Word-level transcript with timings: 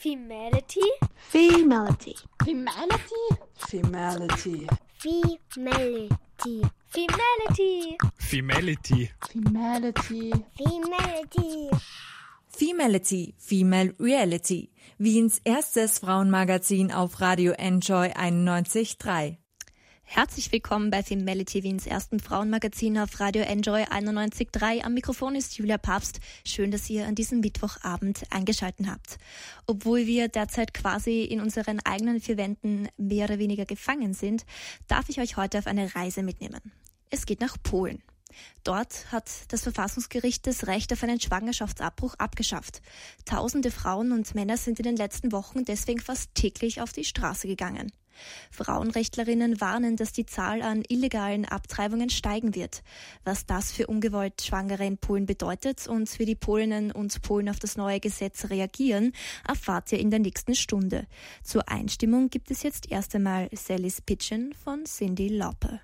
Femality. 0.00 0.80
Femality. 1.30 2.14
Femality. 2.42 3.36
Femality. 3.68 4.66
Femality. 4.98 6.08
Femality. 6.88 7.90
Femality. 8.16 9.10
Femality. 9.28 10.32
Femality. 10.56 11.70
Femality, 12.48 13.34
Female 13.38 13.92
Reality, 13.98 14.70
Wiens 14.98 15.42
erstes 15.44 15.98
Frauenmagazin 15.98 16.92
auf 16.92 17.20
Radio 17.20 17.52
Enjoy 17.52 18.06
91.3. 18.08 19.36
Herzlich 20.12 20.50
willkommen 20.50 20.90
bei 20.90 21.04
Femality 21.04 21.62
Wiens 21.62 21.86
ersten 21.86 22.18
Frauenmagazin 22.18 22.98
auf 22.98 23.20
Radio 23.20 23.44
Enjoy 23.44 23.84
91.3. 23.84 24.82
Am 24.82 24.92
Mikrofon 24.92 25.36
ist 25.36 25.56
Julia 25.56 25.78
Papst. 25.78 26.18
Schön, 26.44 26.72
dass 26.72 26.90
ihr 26.90 27.06
an 27.06 27.14
diesem 27.14 27.38
Mittwochabend 27.38 28.24
eingeschaltet 28.28 28.88
habt. 28.88 29.18
Obwohl 29.68 30.06
wir 30.06 30.26
derzeit 30.26 30.74
quasi 30.74 31.22
in 31.22 31.40
unseren 31.40 31.78
eigenen 31.84 32.20
vier 32.20 32.36
Wänden 32.38 32.88
mehr 32.96 33.26
oder 33.26 33.38
weniger 33.38 33.66
gefangen 33.66 34.12
sind, 34.12 34.44
darf 34.88 35.08
ich 35.08 35.20
euch 35.20 35.36
heute 35.36 35.58
auf 35.58 35.68
eine 35.68 35.94
Reise 35.94 36.24
mitnehmen. 36.24 36.72
Es 37.10 37.24
geht 37.24 37.40
nach 37.40 37.56
Polen. 37.62 38.02
Dort 38.64 39.12
hat 39.12 39.30
das 39.52 39.62
Verfassungsgericht 39.62 40.44
das 40.44 40.66
Recht 40.66 40.92
auf 40.92 41.04
einen 41.04 41.20
Schwangerschaftsabbruch 41.20 42.16
abgeschafft. 42.16 42.82
Tausende 43.26 43.70
Frauen 43.70 44.10
und 44.10 44.34
Männer 44.34 44.56
sind 44.56 44.80
in 44.80 44.84
den 44.86 44.96
letzten 44.96 45.30
Wochen 45.30 45.64
deswegen 45.64 46.00
fast 46.00 46.34
täglich 46.34 46.80
auf 46.80 46.92
die 46.92 47.04
Straße 47.04 47.46
gegangen. 47.46 47.92
Frauenrechtlerinnen 48.50 49.60
warnen, 49.60 49.96
dass 49.96 50.12
die 50.12 50.26
Zahl 50.26 50.62
an 50.62 50.82
illegalen 50.88 51.44
Abtreibungen 51.44 52.10
steigen 52.10 52.54
wird. 52.54 52.82
Was 53.24 53.46
das 53.46 53.72
für 53.72 53.86
ungewollt 53.86 54.42
Schwangere 54.42 54.86
in 54.86 54.98
Polen 54.98 55.26
bedeutet 55.26 55.86
und 55.88 56.18
wie 56.18 56.24
die 56.24 56.34
Polinnen 56.34 56.92
und 56.92 57.22
Polen 57.22 57.48
auf 57.48 57.58
das 57.58 57.76
neue 57.76 58.00
Gesetz 58.00 58.50
reagieren, 58.50 59.12
erfahrt 59.46 59.92
ihr 59.92 59.98
in 59.98 60.10
der 60.10 60.20
nächsten 60.20 60.54
Stunde. 60.54 61.06
Zur 61.42 61.68
Einstimmung 61.68 62.30
gibt 62.30 62.50
es 62.50 62.62
jetzt 62.62 62.90
erst 62.90 63.14
einmal 63.14 63.48
Sally's 63.52 64.00
Pigeon 64.00 64.52
von 64.52 64.84
Cindy 64.84 65.28
Lauper. 65.28 65.80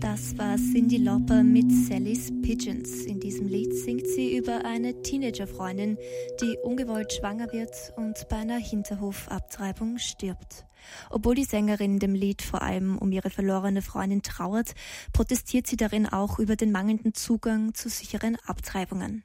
Das 0.00 0.38
war 0.38 0.56
Cindy 0.56 0.98
Lauper 0.98 1.42
mit 1.42 1.72
Sally's 1.72 2.30
Pigeons. 2.40 3.04
In 3.04 3.18
diesem 3.18 3.48
Lied 3.48 3.74
singt 3.74 4.06
sie 4.06 4.36
über 4.36 4.64
eine 4.64 5.02
Teenagerfreundin, 5.02 5.98
die 6.40 6.56
ungewollt 6.62 7.12
schwanger 7.12 7.52
wird 7.52 7.92
und 7.96 8.28
bei 8.28 8.36
einer 8.36 8.58
Hinterhofabtreibung 8.58 9.98
stirbt. 9.98 10.66
Obwohl 11.10 11.34
die 11.34 11.44
Sängerin 11.44 11.94
in 11.94 11.98
dem 11.98 12.14
Lied 12.14 12.42
vor 12.42 12.62
allem 12.62 12.96
um 12.96 13.10
ihre 13.10 13.30
verlorene 13.30 13.82
Freundin 13.82 14.22
trauert, 14.22 14.74
protestiert 15.12 15.66
sie 15.66 15.76
darin 15.76 16.06
auch 16.06 16.38
über 16.38 16.54
den 16.54 16.70
mangelnden 16.70 17.12
Zugang 17.14 17.74
zu 17.74 17.88
sicheren 17.88 18.36
Abtreibungen. 18.46 19.24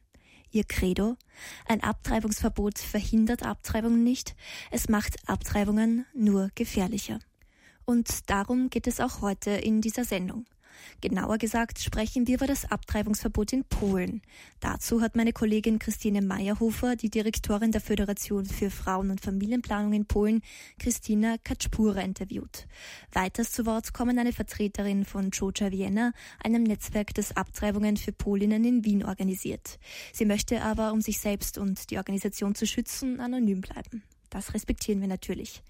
Ihr 0.51 0.63
Credo? 0.63 1.17
Ein 1.67 1.83
Abtreibungsverbot 1.83 2.79
verhindert 2.79 3.43
Abtreibungen 3.43 4.03
nicht, 4.03 4.35
es 4.71 4.89
macht 4.89 5.29
Abtreibungen 5.29 6.07
nur 6.15 6.49
gefährlicher. 6.55 7.19
Und 7.85 8.29
darum 8.29 8.69
geht 8.69 8.87
es 8.87 8.99
auch 8.99 9.21
heute 9.21 9.51
in 9.51 9.81
dieser 9.81 10.05
Sendung. 10.05 10.45
Genauer 11.01 11.37
gesagt 11.37 11.79
sprechen 11.79 12.27
wir 12.27 12.35
über 12.35 12.47
das 12.47 12.69
Abtreibungsverbot 12.69 13.53
in 13.53 13.63
Polen. 13.63 14.21
Dazu 14.59 15.01
hat 15.01 15.15
meine 15.15 15.33
Kollegin 15.33 15.79
Christine 15.79 16.21
Meyerhofer, 16.21 16.95
die 16.95 17.09
Direktorin 17.09 17.71
der 17.71 17.81
Föderation 17.81 18.45
für 18.45 18.69
Frauen- 18.69 19.11
und 19.11 19.21
Familienplanung 19.21 19.93
in 19.93 20.05
Polen, 20.05 20.41
Christina 20.79 21.37
Kaczpura, 21.43 22.01
interviewt. 22.01 22.67
Weiters 23.11 23.51
zu 23.51 23.65
Wort 23.65 23.93
kommen 23.93 24.17
eine 24.19 24.33
Vertreterin 24.33 25.05
von 25.05 25.31
Joja 25.31 25.71
Vienna, 25.71 26.13
einem 26.43 26.63
Netzwerk, 26.63 27.13
das 27.13 27.35
Abtreibungen 27.35 27.97
für 27.97 28.11
Polinnen 28.11 28.63
in 28.63 28.85
Wien 28.85 29.03
organisiert. 29.03 29.79
Sie 30.13 30.25
möchte 30.25 30.61
aber, 30.61 30.93
um 30.93 31.01
sich 31.01 31.19
selbst 31.19 31.57
und 31.57 31.89
die 31.89 31.97
Organisation 31.97 32.55
zu 32.55 32.65
schützen, 32.65 33.19
anonym 33.19 33.61
bleiben. 33.61 34.03
Das 34.33 34.55
respektieren 34.55 34.99
wir 34.99 35.07
natürlich. 35.07 35.61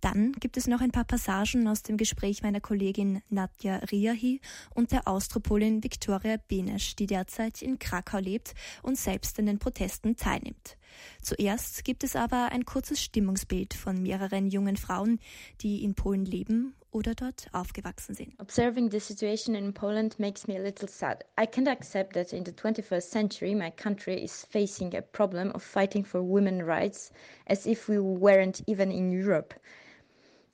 Dann 0.00 0.32
gibt 0.32 0.56
es 0.56 0.66
noch 0.66 0.80
ein 0.80 0.90
paar 0.90 1.04
Passagen 1.04 1.68
aus 1.68 1.84
dem 1.84 1.96
Gespräch 1.96 2.42
meiner 2.42 2.60
Kollegin 2.60 3.22
Nadja 3.28 3.76
Riahi 3.76 4.40
und 4.74 4.90
der 4.90 5.06
Austropolin 5.06 5.84
Viktoria 5.84 6.36
Benesch, 6.48 6.96
die 6.96 7.06
derzeit 7.06 7.62
in 7.62 7.78
Krakau 7.78 8.18
lebt 8.18 8.56
und 8.82 8.98
selbst 8.98 9.38
an 9.38 9.46
den 9.46 9.60
Protesten 9.60 10.16
teilnimmt. 10.16 10.76
Zuerst 11.22 11.84
gibt 11.84 12.02
es 12.02 12.16
aber 12.16 12.50
ein 12.50 12.64
kurzes 12.64 13.00
Stimmungsbild 13.00 13.72
von 13.72 14.02
mehreren 14.02 14.48
jungen 14.48 14.76
Frauen, 14.76 15.20
die 15.60 15.84
in 15.84 15.94
Polen 15.94 16.24
leben 16.24 16.74
oder 16.92 17.14
dort 17.14 17.46
aufgewachsen 17.52 18.14
sind. 18.14 18.34
Observing 18.38 18.90
the 18.90 19.00
situation 19.00 19.54
in 19.54 19.72
Poland 19.72 20.18
makes 20.18 20.46
me 20.48 20.56
a 20.56 20.62
little 20.62 20.88
sad. 20.88 21.24
I 21.36 21.46
can't 21.46 21.68
accept 21.68 22.14
that 22.14 22.32
in 22.32 22.44
the 22.44 22.52
21st 22.52 23.02
century 23.02 23.54
my 23.54 23.70
country 23.70 24.22
is 24.22 24.44
facing 24.44 24.94
a 24.96 25.02
problem 25.02 25.52
of 25.52 25.62
fighting 25.62 26.04
for 26.04 26.22
women's 26.22 26.62
rights 26.62 27.10
as 27.46 27.66
if 27.66 27.88
we 27.88 27.98
weren't 27.98 28.62
even 28.66 28.90
in 28.90 29.12
Europe. 29.12 29.54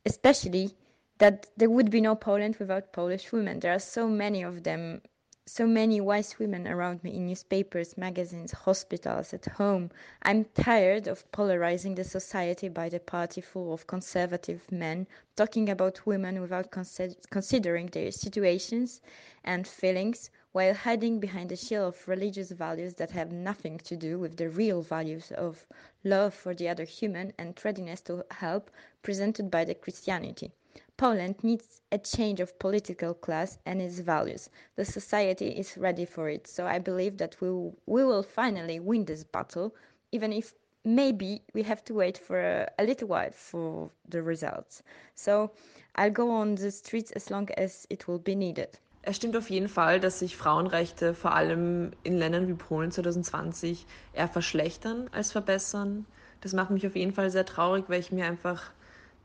Especially 0.04 0.74
that 1.18 1.46
there 1.56 1.70
would 1.70 1.90
be 1.90 2.00
no 2.00 2.14
Poland 2.16 2.56
without 2.56 2.92
Polish 2.92 3.30
women. 3.32 3.60
There 3.60 3.72
are 3.72 3.78
so 3.78 4.08
many 4.08 4.42
of 4.42 4.64
them 4.64 5.00
so 5.46 5.66
many 5.66 6.00
wise 6.00 6.38
women 6.38 6.66
around 6.66 7.04
me 7.04 7.14
in 7.14 7.26
newspapers, 7.26 7.98
magazines, 7.98 8.52
hospitals, 8.52 9.34
at 9.34 9.44
home. 9.44 9.90
I'm 10.22 10.44
tired 10.46 11.06
of 11.06 11.30
polarizing 11.32 11.94
the 11.94 12.04
society 12.04 12.68
by 12.68 12.88
the 12.88 12.98
party 13.00 13.42
full 13.42 13.74
of 13.74 13.86
conservative 13.86 14.72
men 14.72 15.06
talking 15.36 15.68
about 15.68 16.06
women 16.06 16.40
without 16.40 16.70
consider- 16.70 17.14
considering 17.30 17.88
their 17.88 18.10
situations 18.10 19.02
and 19.44 19.68
feelings 19.68 20.30
while 20.52 20.72
hiding 20.72 21.20
behind 21.20 21.50
the 21.50 21.56
shield 21.56 21.94
of 21.94 22.08
religious 22.08 22.50
values 22.50 22.94
that 22.94 23.10
have 23.10 23.30
nothing 23.30 23.76
to 23.78 23.96
do 23.96 24.18
with 24.18 24.36
the 24.38 24.48
real 24.48 24.80
values 24.80 25.30
of 25.32 25.66
love 26.04 26.32
for 26.32 26.54
the 26.54 26.68
other 26.68 26.84
human 26.84 27.32
and 27.36 27.60
readiness 27.64 28.00
to 28.00 28.24
help 28.30 28.70
presented 29.02 29.50
by 29.50 29.64
the 29.64 29.74
Christianity. 29.74 30.52
Poland 30.96 31.42
needs 31.42 31.80
a 31.92 31.98
change 31.98 32.40
of 32.40 32.58
political 32.58 33.14
class 33.14 33.58
and 33.64 33.80
its 33.80 34.00
values. 34.00 34.50
The 34.76 34.84
society 34.84 35.48
is 35.48 35.76
ready 35.76 36.04
for 36.04 36.28
it, 36.28 36.46
so 36.46 36.66
I 36.66 36.78
believe 36.78 37.16
that 37.18 37.40
we 37.40 37.48
we 37.86 38.04
will 38.04 38.22
finally 38.22 38.80
win 38.80 39.04
this 39.04 39.24
battle, 39.24 39.74
even 40.10 40.32
if 40.32 40.54
maybe 40.84 41.42
we 41.54 41.62
have 41.62 41.84
to 41.84 41.94
wait 41.94 42.18
for 42.18 42.40
a, 42.40 42.68
a 42.78 42.84
little 42.84 43.08
while 43.08 43.30
for 43.32 43.90
the 44.08 44.22
results. 44.22 44.82
So 45.14 45.50
I'll 45.94 46.10
go 46.10 46.30
on 46.30 46.56
the 46.56 46.70
streets 46.70 47.12
as 47.12 47.30
long 47.30 47.50
as 47.56 47.86
it 47.88 48.06
will 48.08 48.18
be 48.18 48.34
needed. 48.34 48.78
Es 49.02 49.16
stimmt 49.16 49.36
auf 49.36 49.50
jeden 49.50 49.68
Fall, 49.68 50.00
dass 50.00 50.18
sich 50.18 50.36
Frauenrechte 50.36 51.14
vor 51.14 51.34
allem 51.34 51.92
in 52.04 52.18
Ländern 52.18 52.48
wie 52.48 52.54
Polen 52.54 52.90
2020 52.90 53.86
eher 54.14 54.28
verschlechtern 54.28 55.08
als 55.12 55.30
verbessern. 55.30 56.06
Das 56.40 56.52
macht 56.52 56.70
mich 56.70 56.86
auf 56.86 56.96
jeden 56.96 57.12
Fall 57.12 57.30
sehr 57.30 57.44
traurig, 57.44 57.84
weil 57.88 58.00
ich 58.00 58.12
mir 58.12 58.24
einfach 58.24 58.72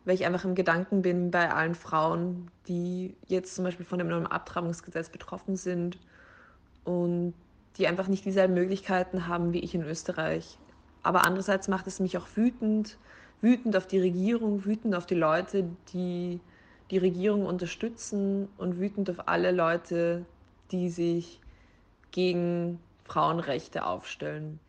weil 0.05 0.15
ich 0.15 0.25
einfach 0.25 0.45
im 0.45 0.55
Gedanken 0.55 1.01
bin 1.01 1.31
bei 1.31 1.51
allen 1.51 1.75
Frauen, 1.75 2.49
die 2.67 3.15
jetzt 3.27 3.55
zum 3.55 3.63
Beispiel 3.65 3.85
von 3.85 3.99
dem 3.99 4.07
neuen 4.07 4.27
Abtreibungsgesetz 4.27 5.09
betroffen 5.09 5.55
sind 5.55 5.97
und 6.83 7.33
die 7.77 7.87
einfach 7.87 8.07
nicht 8.07 8.25
dieselben 8.25 8.53
Möglichkeiten 8.53 9.27
haben 9.27 9.53
wie 9.53 9.59
ich 9.59 9.75
in 9.75 9.83
Österreich. 9.83 10.57
Aber 11.03 11.25
andererseits 11.25 11.67
macht 11.67 11.87
es 11.87 11.99
mich 11.99 12.17
auch 12.17 12.27
wütend, 12.35 12.97
wütend 13.41 13.75
auf 13.75 13.87
die 13.87 13.99
Regierung, 13.99 14.65
wütend 14.65 14.95
auf 14.95 15.05
die 15.05 15.15
Leute, 15.15 15.65
die 15.93 16.39
die 16.91 16.97
Regierung 16.97 17.45
unterstützen 17.45 18.49
und 18.57 18.79
wütend 18.79 19.09
auf 19.09 19.27
alle 19.27 19.51
Leute, 19.51 20.25
die 20.71 20.89
sich 20.89 21.39
gegen 22.11 22.79
Frauenrechte 23.05 23.85
aufstellen. 23.85 24.59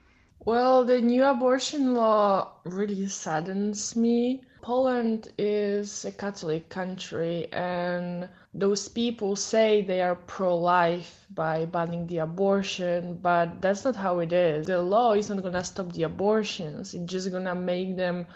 Well, 0.44 0.86
the 0.86 1.00
new 1.00 1.22
abortion 1.24 1.94
law 1.94 2.52
really 2.64 3.06
saddens 3.06 3.94
me. 3.94 4.40
Poland 4.62 5.28
is 5.38 6.04
a 6.04 6.12
Catholic 6.12 6.68
country, 6.68 7.48
and 7.52 8.28
those 8.54 8.88
people 8.88 9.36
say 9.36 9.82
they 9.82 10.00
are 10.02 10.14
pro 10.16 10.56
life 10.56 11.26
by 11.34 11.64
banning 11.66 12.06
the 12.06 12.18
abortion, 12.18 13.18
but 13.22 13.60
that's 13.60 13.84
not 13.84 13.96
how 13.96 14.18
it 14.20 14.32
is. 14.32 14.66
The 14.66 14.82
law 14.82 15.14
isn't 15.14 15.40
gonna 15.42 15.64
stop 15.64 15.92
the 15.92 16.04
abortions, 16.04 16.94
it's 16.94 17.10
just 17.12 17.30
gonna 17.32 17.54
make 17.54 17.96
them 17.96 18.26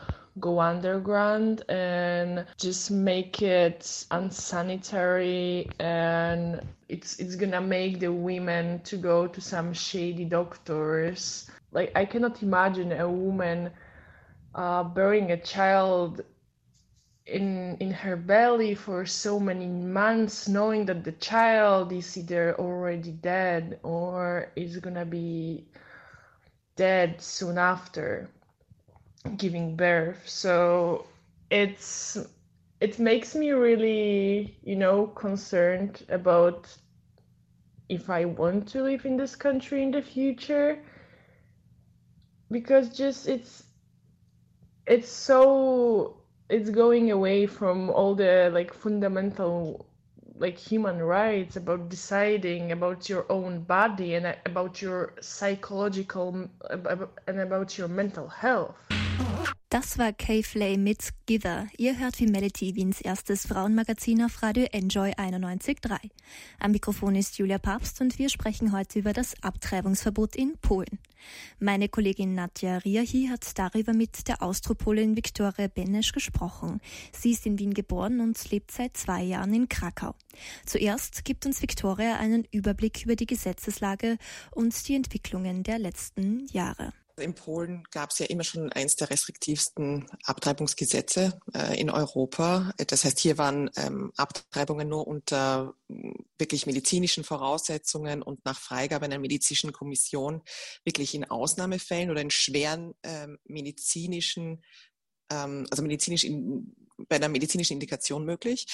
go 0.41 0.59
underground 0.61 1.63
and 1.69 2.45
just 2.59 2.91
make 2.91 3.41
it 3.43 4.05
unsanitary 4.11 5.69
and 5.79 6.61
it's 6.89 7.21
it's 7.21 7.37
gonna 7.37 7.61
make 7.61 8.01
the 8.01 8.11
women 8.13 8.81
to 8.83 8.97
go 8.97 9.27
to 9.29 9.41
some 9.41 9.73
shady 9.73 10.25
doctors 10.25 11.49
like 11.71 11.93
i 11.95 12.05
cannot 12.05 12.43
imagine 12.43 12.91
a 12.93 13.09
woman 13.09 13.71
uh, 14.55 14.85
bearing 14.85 15.31
a 15.33 15.37
child 15.37 16.23
in 17.27 17.77
in 17.81 17.91
her 17.91 18.17
belly 18.17 18.75
for 18.75 19.05
so 19.07 19.39
many 19.41 19.67
months 19.67 20.49
knowing 20.49 20.85
that 20.87 21.05
the 21.05 21.13
child 21.13 21.93
is 21.93 22.17
either 22.17 22.55
already 22.59 23.13
dead 23.13 23.79
or 23.83 24.51
is 24.57 24.79
gonna 24.79 25.05
be 25.07 25.67
dead 26.77 27.21
soon 27.21 27.59
after 27.59 28.31
giving 29.37 29.77
birth. 29.77 30.29
So 30.29 31.07
it's 31.51 32.17
it 32.81 32.99
makes 32.99 33.35
me 33.35 33.51
really 33.53 34.59
you 34.63 34.77
know 34.77 35.07
concerned 35.09 36.05
about 36.09 36.77
if 37.89 38.11
i 38.11 38.25
want 38.25 38.67
to 38.69 38.83
live 38.83 39.05
in 39.07 39.17
this 39.17 39.37
country 39.37 39.83
in 39.83 39.91
the 39.91 40.03
future 40.03 40.79
because 42.51 42.97
just 42.97 43.29
it's 43.29 43.65
it's 44.87 45.09
so 45.09 46.17
it's 46.49 46.71
going 46.71 47.11
away 47.11 47.47
from 47.47 47.91
all 47.91 48.15
the 48.15 48.51
like 48.53 48.73
fundamental 48.73 49.87
like 50.37 50.59
human 50.59 51.01
rights 51.01 51.57
about 51.57 51.89
deciding 51.89 52.73
about 52.73 53.09
your 53.09 53.25
own 53.31 53.61
body 53.63 54.15
and 54.15 54.37
about 54.47 54.83
your 54.83 55.15
psychological 55.21 56.49
and 56.71 57.41
about 57.41 57.79
your 57.79 57.89
mental 57.89 58.29
health. 58.29 58.77
Das 59.75 59.99
war 59.99 60.13
Kay 60.13 60.45
Flay 60.45 60.77
mit 60.77 61.09
Gither. 61.27 61.67
Ihr 61.77 61.99
hört 61.99 62.21
wie 62.21 62.29
Melody 62.29 62.77
Wiens 62.77 63.01
erstes 63.01 63.45
Frauenmagazin 63.45 64.23
auf 64.23 64.41
Radio 64.41 64.67
Enjoy 64.71 65.11
91.3. 65.11 65.99
Am 66.61 66.71
Mikrofon 66.71 67.17
ist 67.17 67.39
Julia 67.39 67.59
Papst 67.59 68.01
und 68.01 68.17
wir 68.21 68.29
sprechen 68.29 68.71
heute 68.71 69.01
über 69.01 69.13
das 69.13 69.35
Abtreibungsverbot 69.43 70.37
in 70.37 70.57
Polen. 70.59 71.01
Meine 71.59 71.89
Kollegin 71.89 72.37
Nadja 72.37 72.79
Riahi 72.79 73.27
hat 73.29 73.59
darüber 73.59 73.95
mit 73.95 74.29
der 74.29 74.43
Austropolin 74.45 75.17
Viktoria 75.17 75.67
Benesch 75.67 76.13
gesprochen. 76.13 76.81
Sie 77.11 77.33
ist 77.33 77.45
in 77.45 77.59
Wien 77.59 77.75
geboren 77.75 78.21
und 78.21 78.49
lebt 78.53 78.71
seit 78.71 78.97
zwei 78.97 79.25
Jahren 79.25 79.53
in 79.53 79.69
Krakau. 79.69 80.15
Zuerst 80.67 81.25
gibt 81.25 81.47
uns 81.47 81.61
Viktoria 81.61 82.19
einen 82.19 82.47
Überblick 82.53 83.03
über 83.03 83.17
die 83.17 83.27
Gesetzeslage 83.27 84.19
und 84.53 84.87
die 84.87 84.95
Entwicklungen 84.95 85.65
der 85.65 85.81
letzten 85.81 86.47
Jahre. 86.53 86.93
In 87.17 87.35
Polen 87.35 87.85
gab 87.93 88.11
es 88.11 88.19
ja 88.19 88.27
immer 88.27 88.43
schon 88.43 88.73
eines 88.73 88.97
der 88.97 89.09
restriktivsten 89.09 90.07
Abtreibungsgesetze 90.25 91.39
äh, 91.55 91.81
in 91.81 91.89
Europa. 91.89 92.73
Das 92.89 93.05
heißt, 93.05 93.21
hier 93.21 93.39
waren 93.39 93.71
ähm, 93.77 94.13
Abtreibungen 94.17 94.89
nur 94.89 95.07
unter 95.07 95.75
wirklich 96.39 96.67
medizinischen 96.67 97.23
Voraussetzungen 97.23 98.21
und 98.21 98.45
nach 98.45 98.59
Freigabe 98.59 99.05
einer 99.05 99.21
medizinischen 99.21 99.73
Kommission 99.73 100.43
wirklich 100.85 101.15
in 101.15 101.25
Ausnahmefällen 101.31 102.11
oder 102.11 102.21
in 102.21 102.31
schweren 102.31 102.95
ähm, 103.05 103.39
medizinischen, 103.45 104.65
ähm, 105.31 105.67
also 105.71 105.85
medizinisch 105.85 106.25
in, 106.25 106.75
bei 107.09 107.17
einer 107.17 107.29
medizinischen 107.29 107.75
Indikation 107.75 108.25
möglich. 108.25 108.67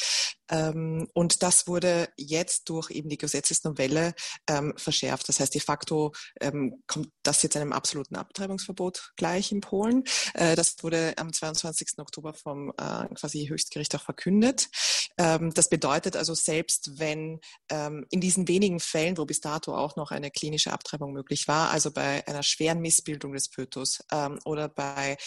Ähm, 0.51 1.09
und 1.15 1.43
das 1.43 1.67
wurde 1.67 2.09
jetzt 2.17 2.69
durch 2.69 2.91
eben 2.91 3.09
die 3.09 3.19
Gesetzesnovelle 3.19 4.15
ähm, 4.49 4.75
verschärft. 4.77 5.29
Das 5.29 5.41
heißt, 5.41 5.55
de 5.55 5.61
facto 5.61 6.13
ähm, 6.41 6.83
kommt 6.87 7.09
das 7.23 7.43
jetzt 7.43 7.57
einem 7.57 7.73
absoluten 7.73 8.17
Abtreibungsverbot 8.17 9.13
gleich 9.17 9.53
in 9.53 9.61
Polen. 9.61 10.05
Äh, 10.35 10.57
das 10.57 10.77
wurde 10.83 11.15
am 11.17 11.33
22. 11.33 11.99
Oktober 11.99 12.35
vom 12.35 12.71
äh, 12.71 13.07
quasi 13.15 13.47
Höchstgericht 13.47 13.95
auch 13.95 14.03
verkündet. 14.03 14.69
Das 15.17 15.69
bedeutet 15.69 16.17
also, 16.17 16.35
selbst 16.35 16.99
wenn 16.99 17.41
in 17.69 18.21
diesen 18.21 18.49
wenigen 18.49 18.81
Fällen, 18.81 19.19
wo 19.19 19.27
bis 19.27 19.41
dato 19.41 19.77
auch 19.77 19.97
noch 19.97 20.13
eine 20.13 20.31
klinische 20.31 20.73
Abtreibung 20.73 21.13
möglich 21.13 21.47
war, 21.47 21.71
also 21.71 21.91
bei 21.91 22.27
einer 22.27 22.43
schweren 22.43 22.81
Missbildung 22.81 23.33
des 23.33 23.49
Fötus 23.49 23.99
oder 24.45 24.69
bei 24.69 25.19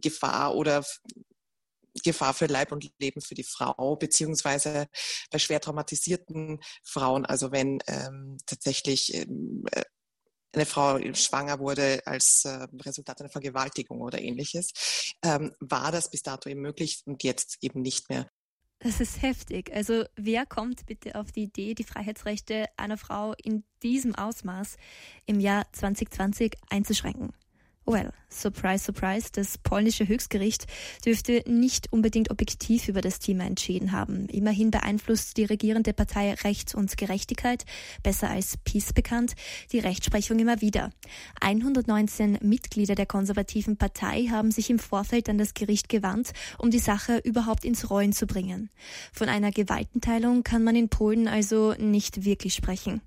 Gefahr 0.00 0.54
oder 0.54 0.84
Gefahr 2.02 2.34
für 2.34 2.46
Leib 2.46 2.72
und 2.72 2.90
Leben 2.98 3.20
für 3.20 3.34
die 3.34 3.44
Frau, 3.44 3.96
beziehungsweise 3.96 4.88
bei 5.30 5.38
schwer 5.38 5.60
traumatisierten 5.60 6.60
Frauen, 6.82 7.26
also 7.26 7.52
wenn 7.52 7.80
ähm, 7.86 8.38
tatsächlich 8.46 9.14
ähm, 9.14 9.64
äh, 9.72 9.82
eine 10.54 10.66
Frau 10.66 10.98
schwanger 11.14 11.58
wurde 11.60 12.02
als 12.06 12.44
äh, 12.44 12.66
Resultat 12.84 13.20
einer 13.20 13.30
Vergewaltigung 13.30 14.00
oder 14.00 14.20
ähnliches, 14.20 15.14
ähm, 15.22 15.54
war 15.60 15.92
das 15.92 16.10
bis 16.10 16.22
dato 16.22 16.48
eben 16.48 16.60
möglich 16.60 17.02
und 17.06 17.22
jetzt 17.22 17.58
eben 17.62 17.80
nicht 17.80 18.10
mehr. 18.10 18.30
Das 18.82 19.00
ist 19.00 19.22
heftig. 19.22 19.72
Also 19.72 20.04
wer 20.16 20.44
kommt 20.44 20.86
bitte 20.86 21.14
auf 21.14 21.30
die 21.30 21.44
Idee, 21.44 21.74
die 21.74 21.84
Freiheitsrechte 21.84 22.66
einer 22.76 22.98
Frau 22.98 23.32
in 23.42 23.64
diesem 23.82 24.14
Ausmaß 24.14 24.76
im 25.24 25.38
Jahr 25.38 25.66
2020 25.72 26.56
einzuschränken? 26.68 27.32
Well, 27.84 28.12
surprise, 28.30 28.84
surprise, 28.84 29.30
das 29.32 29.58
polnische 29.58 30.06
Höchstgericht 30.06 30.66
dürfte 31.04 31.42
nicht 31.46 31.92
unbedingt 31.92 32.30
objektiv 32.30 32.86
über 32.86 33.00
das 33.00 33.18
Thema 33.18 33.44
entschieden 33.44 33.90
haben. 33.90 34.28
Immerhin 34.28 34.70
beeinflusst 34.70 35.36
die 35.36 35.44
regierende 35.44 35.92
Partei 35.92 36.34
Recht 36.34 36.76
und 36.76 36.96
Gerechtigkeit, 36.96 37.64
besser 38.04 38.30
als 38.30 38.56
Peace 38.58 38.92
bekannt, 38.92 39.34
die 39.72 39.80
Rechtsprechung 39.80 40.38
immer 40.38 40.60
wieder. 40.60 40.90
119 41.40 42.38
Mitglieder 42.40 42.94
der 42.94 43.06
konservativen 43.06 43.76
Partei 43.76 44.28
haben 44.30 44.52
sich 44.52 44.70
im 44.70 44.78
Vorfeld 44.78 45.28
an 45.28 45.38
das 45.38 45.52
Gericht 45.52 45.88
gewandt, 45.88 46.30
um 46.58 46.70
die 46.70 46.78
Sache 46.78 47.18
überhaupt 47.24 47.64
ins 47.64 47.90
Rollen 47.90 48.12
zu 48.12 48.28
bringen. 48.28 48.70
Von 49.12 49.28
einer 49.28 49.50
Gewaltenteilung 49.50 50.44
kann 50.44 50.62
man 50.62 50.76
in 50.76 50.88
Polen 50.88 51.26
also 51.26 51.74
nicht 51.78 52.24
wirklich 52.24 52.54
sprechen. 52.54 53.02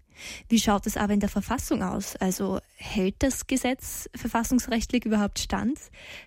Wie 0.50 0.60
schaut 0.60 0.88
es 0.88 0.98
aber 0.98 1.14
in 1.14 1.20
der 1.20 1.30
Verfassung 1.30 1.84
aus? 1.84 2.16
Also 2.18 2.60
hält 2.76 3.16
das 3.20 3.48
Gesetz 3.48 4.10
verfassungsrechtlich 4.16 5.06
überhaupt 5.06 5.40
stand? 5.40 5.80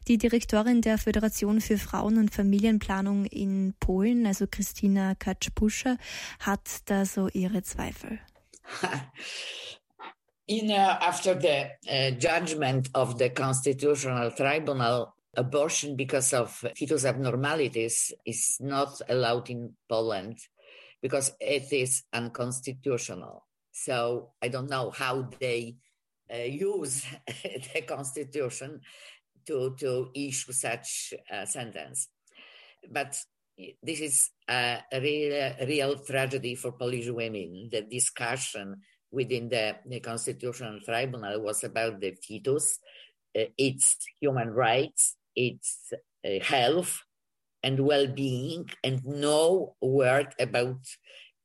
Die 0.07 0.19
Direktorin 0.19 0.81
der 0.81 0.99
Föderation 0.99 1.61
für 1.61 1.79
Frauen- 1.79 2.19
und 2.19 2.35
Familienplanung 2.35 3.25
in 3.27 3.75
Polen, 3.81 4.27
also 4.27 4.47
Christina 4.51 5.15
Kaczpuscha, 5.15 5.97
hat 6.41 6.61
da 6.87 7.05
so 7.05 7.29
ihre 7.29 7.63
Zweifel. 7.63 8.19
In, 10.51 10.71
uh, 10.71 10.97
after 11.03 11.39
the 11.39 11.67
uh, 11.91 12.11
judgment 12.19 12.89
of 12.95 13.19
the 13.19 13.29
Constitutional 13.29 14.33
Tribunal, 14.33 15.13
abortion 15.37 15.95
because 15.95 16.33
of 16.33 16.51
fetus 16.75 17.05
abnormalities 17.05 18.13
is 18.25 18.57
not 18.61 19.01
allowed 19.09 19.51
in 19.51 19.75
Poland 19.89 20.39
because 21.03 21.33
it 21.41 21.73
is 21.73 22.05
unconstitutional. 22.13 23.45
So 23.85 24.31
I 24.43 24.49
don't 24.49 24.69
know 24.69 24.91
how 24.91 25.31
they 25.39 25.77
uh, 26.33 26.39
use 26.39 27.07
the 27.75 27.83
constitution 27.83 28.81
to, 29.47 29.77
to 29.79 30.11
issue 30.15 30.53
such 30.53 31.15
a 31.31 31.47
sentence. 31.47 32.09
But 32.91 33.17
this 33.83 34.01
is 34.01 34.31
a 34.49 34.83
real, 34.93 35.55
real 35.67 35.99
tragedy 35.99 36.57
for 36.57 36.73
Polish 36.73 37.09
women. 37.09 37.69
The 37.71 37.83
discussion 37.83 38.83
within 39.13 39.49
the, 39.49 39.77
the 39.87 40.01
Constitutional 40.01 40.81
Tribunal 40.85 41.41
was 41.41 41.63
about 41.63 42.01
the 42.01 42.17
fetus, 42.21 42.79
uh, 43.39 43.45
its 43.57 43.97
human 44.21 44.51
rights, 44.51 45.17
its 45.37 45.93
uh, 46.25 46.43
health 46.43 46.99
and 47.63 47.81
well-being, 47.81 48.71
and 48.83 49.05
no 49.05 49.77
word 49.81 50.35
about 50.41 50.79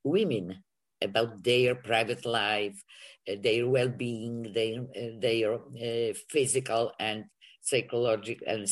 women 0.04 0.64
about 1.04 1.44
their 1.44 1.76
private 1.76 2.26
life, 2.26 2.82
uh, 3.30 3.36
their 3.42 3.68
well-being, 3.68 4.52
their 4.54 4.82
uh, 4.82 5.20
their 5.20 5.54
uh, 5.54 6.14
physical 6.30 6.92
and 7.00 7.26
psychological 7.62 8.48
and 8.48 8.68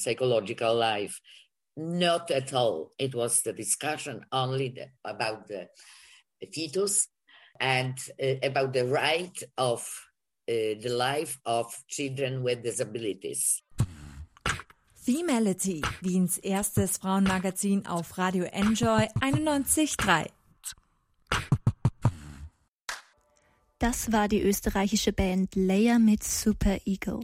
psychological 0.00 0.74
life. 0.74 1.20
Not 1.76 2.30
at 2.30 2.52
all. 2.52 2.92
It 2.98 3.14
was 3.14 3.42
the 3.42 3.52
discussion 3.52 4.24
only 4.32 4.70
the, 4.70 4.88
about 5.08 5.46
the 5.46 5.68
fetus 6.52 7.08
and 7.60 7.96
about 8.42 8.72
the 8.72 8.86
right 8.86 9.42
of 9.56 9.88
the 10.48 10.88
life 10.88 11.38
of 11.46 11.72
children 11.88 12.42
with 12.42 12.64
disabilities. 12.64 13.62
Femality, 15.08 15.80
Wiens 16.02 16.38
erstes 16.44 16.98
Frauenmagazin 16.98 17.86
auf 17.86 18.18
Radio 18.18 18.44
Enjoy 18.52 19.08
91.3. 19.22 20.37
Das 23.80 24.10
war 24.10 24.26
die 24.26 24.42
österreichische 24.42 25.12
Band 25.12 25.54
Leia 25.54 26.00
mit 26.00 26.24
Super 26.24 26.78
Eagle. 26.84 27.20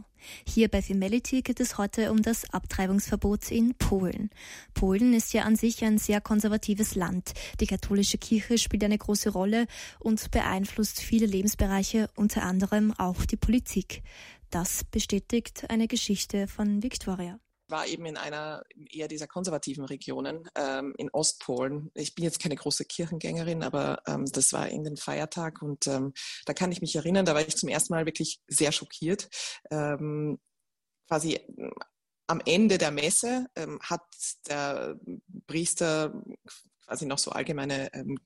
Hier 0.47 0.69
bei 0.69 0.81
Femality 0.81 1.41
geht 1.41 1.59
es 1.59 1.77
heute 1.77 2.11
um 2.11 2.21
das 2.21 2.49
Abtreibungsverbot 2.53 3.51
in 3.51 3.75
Polen. 3.75 4.29
Polen 4.73 5.13
ist 5.13 5.33
ja 5.33 5.43
an 5.43 5.57
sich 5.57 5.83
ein 5.83 5.97
sehr 5.97 6.21
konservatives 6.21 6.95
Land. 6.95 7.33
Die 7.59 7.67
katholische 7.67 8.17
Kirche 8.17 8.57
spielt 8.57 8.85
eine 8.85 8.97
große 8.97 9.31
Rolle 9.31 9.67
und 9.99 10.31
beeinflusst 10.31 11.01
viele 11.01 11.25
Lebensbereiche, 11.25 12.09
unter 12.15 12.43
anderem 12.43 12.93
auch 12.97 13.25
die 13.25 13.35
Politik. 13.35 14.01
Das 14.49 14.85
bestätigt 14.85 15.69
eine 15.69 15.89
Geschichte 15.89 16.47
von 16.47 16.81
Victoria 16.81 17.37
war 17.67 17.87
eben 17.87 18.05
in 18.05 18.17
einer 18.17 18.63
eher 18.91 19.07
dieser 19.07 19.27
konservativen 19.27 19.85
Regionen 19.85 20.49
ähm, 20.55 20.93
in 20.97 21.09
Ostpolen. 21.11 21.91
Ich 21.93 22.15
bin 22.15 22.23
jetzt 22.23 22.39
keine 22.39 22.55
große 22.55 22.85
Kirchengängerin, 22.85 23.63
aber 23.63 24.01
ähm, 24.07 24.25
das 24.25 24.53
war 24.53 24.69
in 24.69 24.83
den 24.83 24.97
Feiertag 24.97 25.61
und 25.61 25.87
ähm, 25.87 26.13
da 26.45 26.53
kann 26.53 26.71
ich 26.71 26.81
mich 26.81 26.95
erinnern, 26.95 27.25
da 27.25 27.33
war 27.33 27.41
ich 27.41 27.57
zum 27.57 27.69
ersten 27.69 27.93
Mal 27.93 28.05
wirklich 28.05 28.41
sehr 28.47 28.71
schockiert. 28.71 29.29
Ähm, 29.71 30.39
quasi 31.07 31.39
am 32.27 32.41
Ende 32.45 32.77
der 32.77 32.91
Messe 32.91 33.47
ähm, 33.55 33.79
hat 33.81 34.03
der 34.47 34.99
Priester 35.47 36.13
quasi 36.85 37.05
noch 37.05 37.17
so 37.17 37.31
allgemeine 37.31 37.93
ähm, 37.93 38.17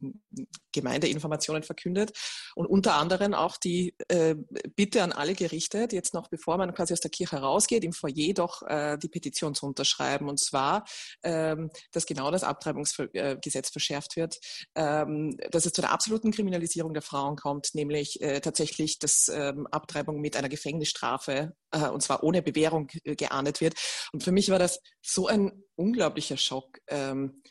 Gemeindeinformationen 0.71 1.63
verkündet 1.63 2.11
und 2.55 2.65
unter 2.65 2.95
anderem 2.95 3.33
auch 3.33 3.57
die 3.57 3.95
äh, 4.07 4.35
Bitte 4.75 5.03
an 5.03 5.11
alle 5.11 5.33
gerichtet, 5.33 5.93
jetzt 5.93 6.13
noch 6.13 6.27
bevor 6.27 6.57
man 6.57 6.73
quasi 6.73 6.93
aus 6.93 6.99
der 6.99 7.11
Kirche 7.11 7.37
rausgeht, 7.37 7.83
im 7.83 7.93
Foyer 7.93 8.33
doch 8.33 8.61
äh, 8.63 8.97
die 8.97 9.09
Petition 9.09 9.55
zu 9.55 9.65
unterschreiben 9.65 10.29
und 10.29 10.39
zwar, 10.39 10.85
ähm, 11.23 11.69
dass 11.91 12.05
genau 12.05 12.31
das 12.31 12.43
Abtreibungsgesetz 12.43 13.69
verschärft 13.69 14.15
wird, 14.15 14.39
ähm, 14.75 15.37
dass 15.51 15.65
es 15.65 15.73
zu 15.73 15.81
der 15.81 15.91
absoluten 15.91 16.31
Kriminalisierung 16.31 16.93
der 16.93 17.01
Frauen 17.01 17.35
kommt, 17.35 17.73
nämlich 17.73 18.21
äh, 18.21 18.41
tatsächlich, 18.41 18.99
dass 18.99 19.29
ähm, 19.33 19.67
Abtreibung 19.67 20.19
mit 20.19 20.35
einer 20.35 20.49
Gefängnisstrafe 20.49 21.53
äh, 21.71 21.87
und 21.87 22.01
zwar 22.01 22.23
ohne 22.23 22.41
Bewährung 22.41 22.89
äh, 23.03 23.15
geahndet 23.15 23.61
wird. 23.61 23.75
Und 24.11 24.23
für 24.23 24.31
mich 24.31 24.49
war 24.49 24.59
das 24.59 24.79
so 25.01 25.27
ein 25.27 25.63
unglaublicher 25.75 26.37
Schock. 26.37 26.79
Ähm, 26.87 27.41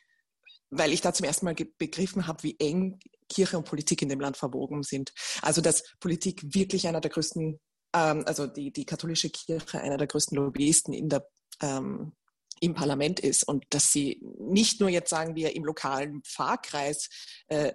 weil 0.70 0.92
ich 0.92 1.00
da 1.00 1.12
zum 1.12 1.26
ersten 1.26 1.46
Mal 1.46 1.54
begriffen 1.54 2.26
habe, 2.26 2.42
wie 2.42 2.56
eng 2.58 2.98
Kirche 3.28 3.58
und 3.58 3.64
Politik 3.64 4.02
in 4.02 4.08
dem 4.08 4.20
Land 4.20 4.36
verwogen 4.36 4.82
sind. 4.82 5.12
Also 5.42 5.60
dass 5.60 5.84
Politik 6.00 6.54
wirklich 6.54 6.86
einer 6.88 7.00
der 7.00 7.10
größten, 7.10 7.60
ähm, 7.94 8.24
also 8.26 8.46
die, 8.46 8.72
die 8.72 8.86
katholische 8.86 9.30
Kirche 9.30 9.80
einer 9.80 9.96
der 9.96 10.06
größten 10.06 10.36
Lobbyisten 10.36 10.92
in 10.94 11.08
der, 11.08 11.28
ähm, 11.62 12.12
im 12.60 12.74
Parlament 12.74 13.20
ist 13.20 13.44
und 13.44 13.64
dass 13.70 13.92
sie 13.92 14.20
nicht 14.38 14.80
nur 14.80 14.88
jetzt 14.88 15.10
sagen 15.10 15.36
wir 15.36 15.54
im 15.54 15.64
lokalen 15.64 16.22
Pfarrkreis 16.24 17.08
äh, 17.46 17.72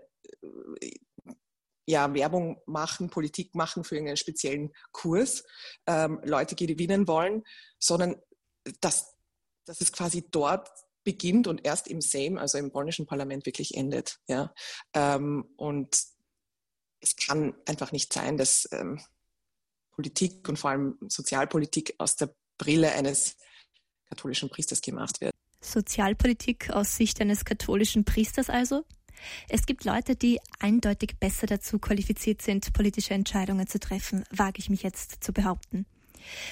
ja, 1.85 2.13
Werbung 2.13 2.61
machen, 2.65 3.09
Politik 3.09 3.55
machen 3.55 3.83
für 3.83 3.97
einen 3.97 4.17
speziellen 4.17 4.73
Kurs, 4.91 5.43
ähm, 5.87 6.19
Leute 6.23 6.55
gewinnen 6.55 7.07
wollen, 7.07 7.43
sondern 7.79 8.15
dass, 8.81 9.15
dass 9.65 9.81
es 9.81 9.91
quasi 9.91 10.25
dort 10.29 10.69
beginnt 11.03 11.47
und 11.47 11.65
erst 11.65 11.87
im 11.87 12.01
Sejm, 12.01 12.37
also 12.37 12.57
im 12.57 12.71
polnischen 12.71 13.05
Parlament, 13.05 13.45
wirklich 13.45 13.75
endet. 13.75 14.19
Ja? 14.27 14.53
Ähm, 14.93 15.45
und 15.57 16.03
es 16.99 17.15
kann 17.15 17.53
einfach 17.65 17.91
nicht 17.91 18.13
sein, 18.13 18.37
dass 18.37 18.67
ähm, 18.71 19.01
Politik 19.91 20.47
und 20.47 20.57
vor 20.57 20.71
allem 20.71 20.97
Sozialpolitik 21.07 21.95
aus 21.97 22.15
der 22.15 22.33
Brille 22.57 22.91
eines 22.93 23.35
katholischen 24.07 24.49
Priesters 24.49 24.81
gemacht 24.81 25.21
wird. 25.21 25.33
Sozialpolitik 25.61 26.69
aus 26.71 26.97
Sicht 26.97 27.19
eines 27.21 27.45
katholischen 27.45 28.05
Priesters 28.05 28.49
also? 28.49 28.83
Es 29.47 29.65
gibt 29.65 29.85
Leute, 29.85 30.15
die 30.15 30.39
eindeutig 30.59 31.17
besser 31.19 31.47
dazu 31.47 31.79
qualifiziert 31.79 32.41
sind, 32.41 32.73
politische 32.73 33.13
Entscheidungen 33.13 33.67
zu 33.67 33.79
treffen, 33.79 34.25
wage 34.31 34.59
ich 34.59 34.69
mich 34.69 34.83
jetzt 34.83 35.23
zu 35.23 35.31
behaupten. 35.31 35.85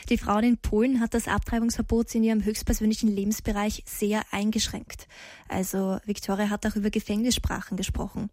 Die 0.09 0.17
Frauen 0.17 0.43
in 0.43 0.57
Polen 0.57 0.99
hat 0.99 1.13
das 1.13 1.27
Abtreibungsverbot 1.27 2.13
in 2.15 2.23
ihrem 2.23 2.43
höchstpersönlichen 2.43 3.09
Lebensbereich 3.09 3.83
sehr 3.85 4.23
eingeschränkt. 4.31 5.07
Also 5.47 5.99
Viktoria 6.05 6.49
hat 6.49 6.65
auch 6.65 6.75
über 6.75 6.89
Gefängnissprachen 6.89 7.77
gesprochen. 7.77 8.29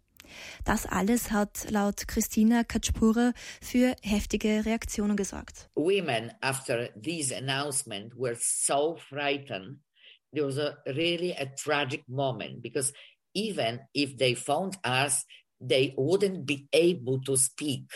Das 0.63 0.85
alles 0.85 1.31
hat 1.31 1.69
laut 1.69 2.07
Christina 2.07 2.63
Katschpura 2.63 3.33
für 3.61 3.95
heftige 4.03 4.65
Reaktionen 4.65 5.17
gesorgt. 5.17 5.69
Women 5.75 6.31
after 6.41 6.89
this 7.01 7.31
announcement 7.31 8.13
were 8.15 8.35
so 8.39 8.97
frightened. 9.09 9.79
There 10.31 10.45
was 10.45 10.59
a 10.59 10.77
really 10.85 11.33
a 11.33 11.47
tragic 11.55 12.07
moment 12.07 12.61
because 12.61 12.93
even 13.33 13.79
if 13.93 14.15
they 14.17 14.35
found 14.35 14.77
us, 14.85 15.25
they 15.59 15.93
wouldn't 15.97 16.45
be 16.45 16.67
able 16.71 17.19
to 17.23 17.35
speak. 17.35 17.89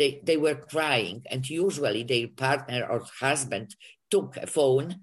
They, 0.00 0.18
they 0.24 0.38
were 0.38 0.54
crying 0.54 1.22
and 1.30 1.48
usually 1.48 2.02
their 2.02 2.26
partner 2.28 2.86
or 2.90 3.04
husband 3.20 3.76
took 4.10 4.38
a 4.38 4.46
phone 4.46 5.00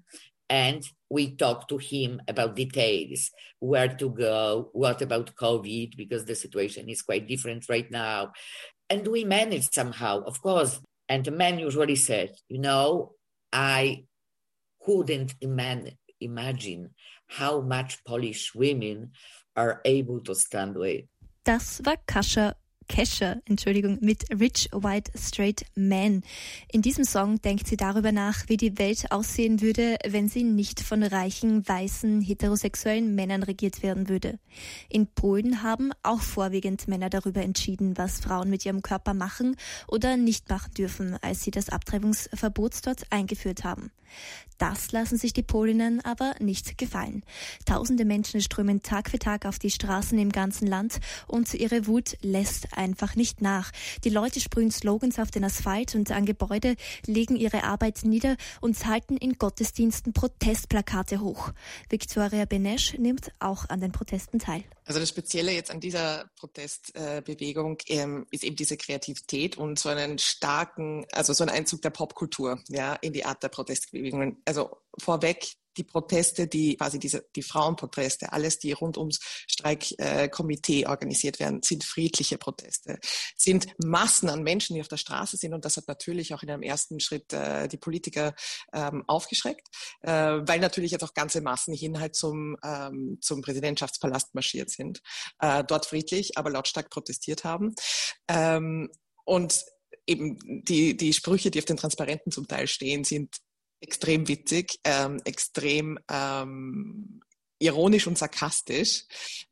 and 0.50 0.82
we 1.08 1.36
talked 1.36 1.68
to 1.68 1.78
him 1.78 2.20
about 2.26 2.56
details 2.56 3.30
where 3.60 3.86
to 3.86 4.10
go 4.10 4.70
what 4.72 5.00
about 5.00 5.36
covid 5.36 5.96
because 5.96 6.24
the 6.24 6.34
situation 6.34 6.88
is 6.88 7.02
quite 7.02 7.28
different 7.28 7.68
right 7.68 7.88
now. 7.92 8.32
And 8.90 9.06
we 9.06 9.22
managed 9.22 9.72
somehow 9.72 10.24
of 10.24 10.42
course. 10.42 10.80
And 11.08 11.24
the 11.24 11.30
man 11.30 11.60
usually 11.60 11.96
said 11.96 12.34
you 12.48 12.58
know 12.58 13.12
i 13.52 14.04
couldn't 14.84 15.34
iman- 15.44 15.96
imagine 16.20 16.90
how 17.28 17.60
much 17.60 18.02
polish 18.04 18.52
women 18.52 19.12
are 19.54 19.80
able 19.84 20.20
to 20.20 20.34
stand 20.34 20.74
with. 20.76 21.04
Das 21.44 21.80
war 21.84 21.96
Kascha 22.04 22.54
Kesha, 22.88 23.36
Entschuldigung, 23.44 23.98
mit 24.00 24.24
Rich 24.30 24.70
White 24.72 25.12
Straight 25.16 25.64
Man. 25.74 26.22
In 26.72 26.82
diesem 26.82 27.04
Song 27.04 27.40
denkt 27.40 27.66
sie 27.66 27.76
darüber 27.76 28.10
nach, 28.12 28.48
wie 28.48 28.56
die 28.56 28.78
Welt 28.78 29.12
aussehen 29.12 29.60
würde, 29.60 29.96
wenn 30.06 30.28
sie 30.28 30.42
nicht 30.42 30.80
von 30.80 31.02
reichen, 31.02 31.66
weißen, 31.68 32.20
heterosexuellen 32.20 33.14
Männern 33.14 33.42
regiert 33.42 33.82
werden 33.82 34.08
würde. 34.08 34.38
In 34.88 35.06
Polen 35.06 35.62
haben 35.62 35.92
auch 36.02 36.20
vorwiegend 36.20 36.88
Männer 36.88 37.10
darüber 37.10 37.42
entschieden, 37.42 37.96
was 37.96 38.20
Frauen 38.20 38.50
mit 38.50 38.64
ihrem 38.66 38.82
Körper 38.82 39.14
machen 39.14 39.56
oder 39.86 40.16
nicht 40.16 40.48
machen 40.48 40.72
dürfen, 40.74 41.16
als 41.20 41.42
sie 41.42 41.50
das 41.50 41.68
Abtreibungsverbot 41.68 42.86
dort 42.86 43.12
eingeführt 43.12 43.64
haben. 43.64 43.92
Das 44.58 44.90
lassen 44.90 45.16
sich 45.16 45.32
die 45.32 45.42
Polinnen 45.42 46.04
aber 46.04 46.34
nicht 46.40 46.78
gefallen. 46.78 47.22
Tausende 47.64 48.04
Menschen 48.04 48.40
strömen 48.40 48.82
Tag 48.82 49.10
für 49.10 49.18
Tag 49.18 49.46
auf 49.46 49.58
die 49.58 49.70
Straßen 49.70 50.18
im 50.18 50.32
ganzen 50.32 50.66
Land 50.66 50.98
und 51.26 51.54
ihre 51.54 51.86
Wut 51.86 52.16
lässt 52.22 52.76
einfach 52.78 53.16
nicht 53.16 53.42
nach. 53.42 53.70
Die 54.04 54.10
Leute 54.10 54.40
sprühen 54.40 54.70
Slogans 54.70 55.18
auf 55.18 55.30
den 55.30 55.44
Asphalt 55.44 55.94
und 55.94 56.10
an 56.10 56.24
Gebäude, 56.24 56.76
legen 57.06 57.36
ihre 57.36 57.64
Arbeit 57.64 58.04
nieder 58.04 58.36
und 58.60 58.86
halten 58.86 59.16
in 59.16 59.34
Gottesdiensten 59.34 60.12
Protestplakate 60.12 61.20
hoch. 61.20 61.50
Viktoria 61.90 62.44
Benesch 62.44 62.94
nimmt 62.94 63.32
auch 63.40 63.68
an 63.68 63.80
den 63.80 63.92
Protesten 63.92 64.38
teil. 64.38 64.64
Also 64.84 65.00
das 65.00 65.08
Spezielle 65.10 65.52
jetzt 65.52 65.70
an 65.70 65.80
dieser 65.80 66.30
Protestbewegung 66.36 67.78
ähm, 67.88 68.26
ist 68.30 68.44
eben 68.44 68.56
diese 68.56 68.76
Kreativität 68.76 69.58
und 69.58 69.78
so 69.78 69.90
einen 69.90 70.18
starken, 70.18 71.04
also 71.12 71.32
so 71.34 71.44
ein 71.44 71.50
Einzug 71.50 71.82
der 71.82 71.90
Popkultur 71.90 72.60
ja, 72.68 72.94
in 72.94 73.12
die 73.12 73.24
Art 73.24 73.42
der 73.42 73.48
Protestbewegungen. 73.48 74.40
Also 74.46 74.78
vorweg 74.98 75.56
die 75.78 75.84
Proteste, 75.84 76.46
die 76.46 76.76
quasi 76.76 76.98
diese, 76.98 77.24
die 77.34 77.42
Frauenproteste, 77.42 78.32
alles, 78.32 78.58
die 78.58 78.72
rund 78.72 78.98
ums 78.98 79.20
Streikkomitee 79.46 80.82
äh, 80.82 80.86
organisiert 80.86 81.38
werden, 81.40 81.62
sind 81.62 81.84
friedliche 81.84 82.36
Proteste, 82.38 82.98
sind 83.36 83.68
Massen 83.78 84.28
an 84.28 84.42
Menschen, 84.42 84.74
die 84.74 84.80
auf 84.80 84.88
der 84.88 84.96
Straße 84.96 85.36
sind 85.36 85.54
und 85.54 85.64
das 85.64 85.76
hat 85.76 85.88
natürlich 85.88 86.34
auch 86.34 86.42
in 86.42 86.50
einem 86.50 86.62
ersten 86.62 87.00
Schritt 87.00 87.32
äh, 87.32 87.68
die 87.68 87.76
Politiker 87.76 88.34
ähm, 88.72 89.04
aufgeschreckt, 89.06 89.68
äh, 90.02 90.10
weil 90.10 90.60
natürlich 90.60 90.92
jetzt 90.92 91.04
auch 91.04 91.14
ganze 91.14 91.40
Massen 91.40 91.74
hin 91.74 92.00
halt 92.00 92.14
zum, 92.14 92.56
ähm, 92.64 93.18
zum 93.20 93.40
Präsidentschaftspalast 93.40 94.34
marschiert 94.34 94.70
sind, 94.70 95.00
äh, 95.38 95.64
dort 95.64 95.86
friedlich, 95.86 96.36
aber 96.36 96.50
lautstark 96.50 96.90
protestiert 96.90 97.44
haben. 97.44 97.74
Ähm, 98.28 98.90
und 99.24 99.64
eben 100.06 100.38
die, 100.64 100.96
die 100.96 101.12
Sprüche, 101.12 101.50
die 101.50 101.58
auf 101.58 101.64
den 101.66 101.76
Transparenten 101.76 102.32
zum 102.32 102.48
Teil 102.48 102.66
stehen, 102.66 103.04
sind 103.04 103.36
extrem 103.80 104.28
witzig, 104.28 104.78
ähm, 104.84 105.20
extrem 105.24 105.98
ähm, 106.10 107.20
ironisch 107.58 108.06
und 108.06 108.18
sarkastisch 108.18 109.04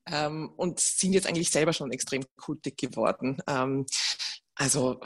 ähm, 0.07 0.51
und 0.57 0.81
sind 0.81 1.13
jetzt 1.13 1.27
eigentlich 1.27 1.51
selber 1.51 1.73
schon 1.73 1.93
extrem 1.93 2.25
kultig 2.37 2.77
geworden. 2.77 3.39
Ähm, 3.47 3.87
also 4.55 5.01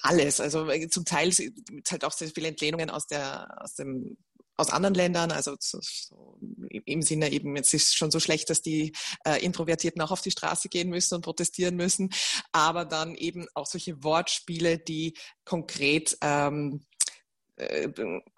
alles. 0.00 0.40
Also 0.40 0.68
äh, 0.68 0.88
zum 0.88 1.04
Teil 1.04 1.32
sind 1.32 1.56
halt 1.90 2.04
auch 2.04 2.12
sehr 2.12 2.28
viele 2.28 2.48
Entlehnungen 2.48 2.90
aus 2.90 3.06
der 3.06 3.62
aus 3.62 3.74
dem 3.74 4.16
aus 4.56 4.70
anderen 4.70 4.94
Ländern, 4.94 5.32
also 5.32 5.56
so, 5.58 5.78
so 5.82 6.38
im 6.84 7.02
Sinne 7.02 7.32
eben, 7.32 7.56
jetzt 7.56 7.74
ist 7.74 7.88
es 7.88 7.94
schon 7.94 8.10
so 8.10 8.20
schlecht, 8.20 8.50
dass 8.50 8.62
die 8.62 8.92
äh, 9.26 9.44
Introvertierten 9.44 10.00
auch 10.00 10.12
auf 10.12 10.20
die 10.20 10.30
Straße 10.30 10.68
gehen 10.68 10.90
müssen 10.90 11.16
und 11.16 11.22
protestieren 11.22 11.76
müssen, 11.76 12.10
aber 12.52 12.84
dann 12.84 13.14
eben 13.16 13.46
auch 13.54 13.66
solche 13.66 14.02
Wortspiele, 14.04 14.78
die 14.78 15.14
konkret 15.44 16.16
ähm, 16.20 16.82
äh, 16.92 16.93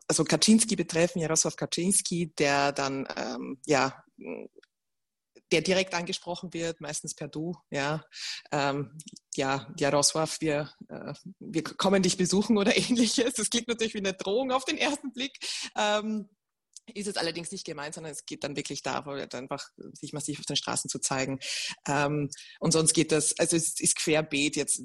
also 0.09 0.25
Kaczynski 0.25 0.77
betreffen, 0.77 1.23
Jarosław 1.23 1.57
Kaczynski, 1.57 2.33
der 2.39 2.73
dann 2.73 3.07
ähm, 3.17 3.61
ja 3.67 4.05
der 5.53 5.63
direkt 5.63 5.95
angesprochen 5.95 6.53
wird, 6.53 6.81
meistens 6.81 7.15
per 7.15 7.29
Du, 7.29 7.55
ja, 7.71 8.05
ähm, 8.51 8.99
ja, 9.37 9.73
Jarosław, 9.79 10.41
wir, 10.41 10.73
äh, 10.89 11.15
wir 11.39 11.63
kommen 11.63 12.03
dich 12.03 12.17
besuchen 12.17 12.59
oder 12.59 12.77
ähnliches. 12.77 13.35
Das 13.35 13.51
klingt 13.51 13.69
natürlich 13.69 13.95
wie 13.95 13.99
eine 13.99 14.15
Drohung 14.15 14.51
auf 14.51 14.65
den 14.65 14.79
ersten 14.79 15.13
Blick. 15.13 15.39
Ähm, 15.77 16.29
ist 16.95 17.09
es 17.09 17.17
allerdings 17.17 17.51
nicht 17.51 17.67
gemeint, 17.67 17.95
sondern 17.95 18.13
es 18.13 18.27
geht 18.27 18.45
dann 18.45 18.55
wirklich 18.55 18.81
darum, 18.83 19.15
einfach 19.15 19.69
sich 19.93 20.13
massiv 20.13 20.39
auf 20.39 20.47
den 20.47 20.57
Straßen 20.57 20.89
zu 20.89 21.01
zeigen. 21.01 21.41
Ähm, 21.87 22.31
und 22.61 22.73
sonst 22.73 22.93
geht 22.93 23.11
das, 23.11 23.37
also 23.39 23.57
es 23.57 23.81
ist 23.81 23.97
querbeet 23.97 24.55
jetzt. 24.55 24.83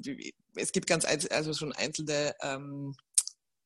Es 0.56 0.72
gibt 0.72 0.88
ganz, 0.88 1.04
also 1.04 1.54
schon 1.54 1.72
einzelne 1.72 2.34
ähm, 2.42 2.96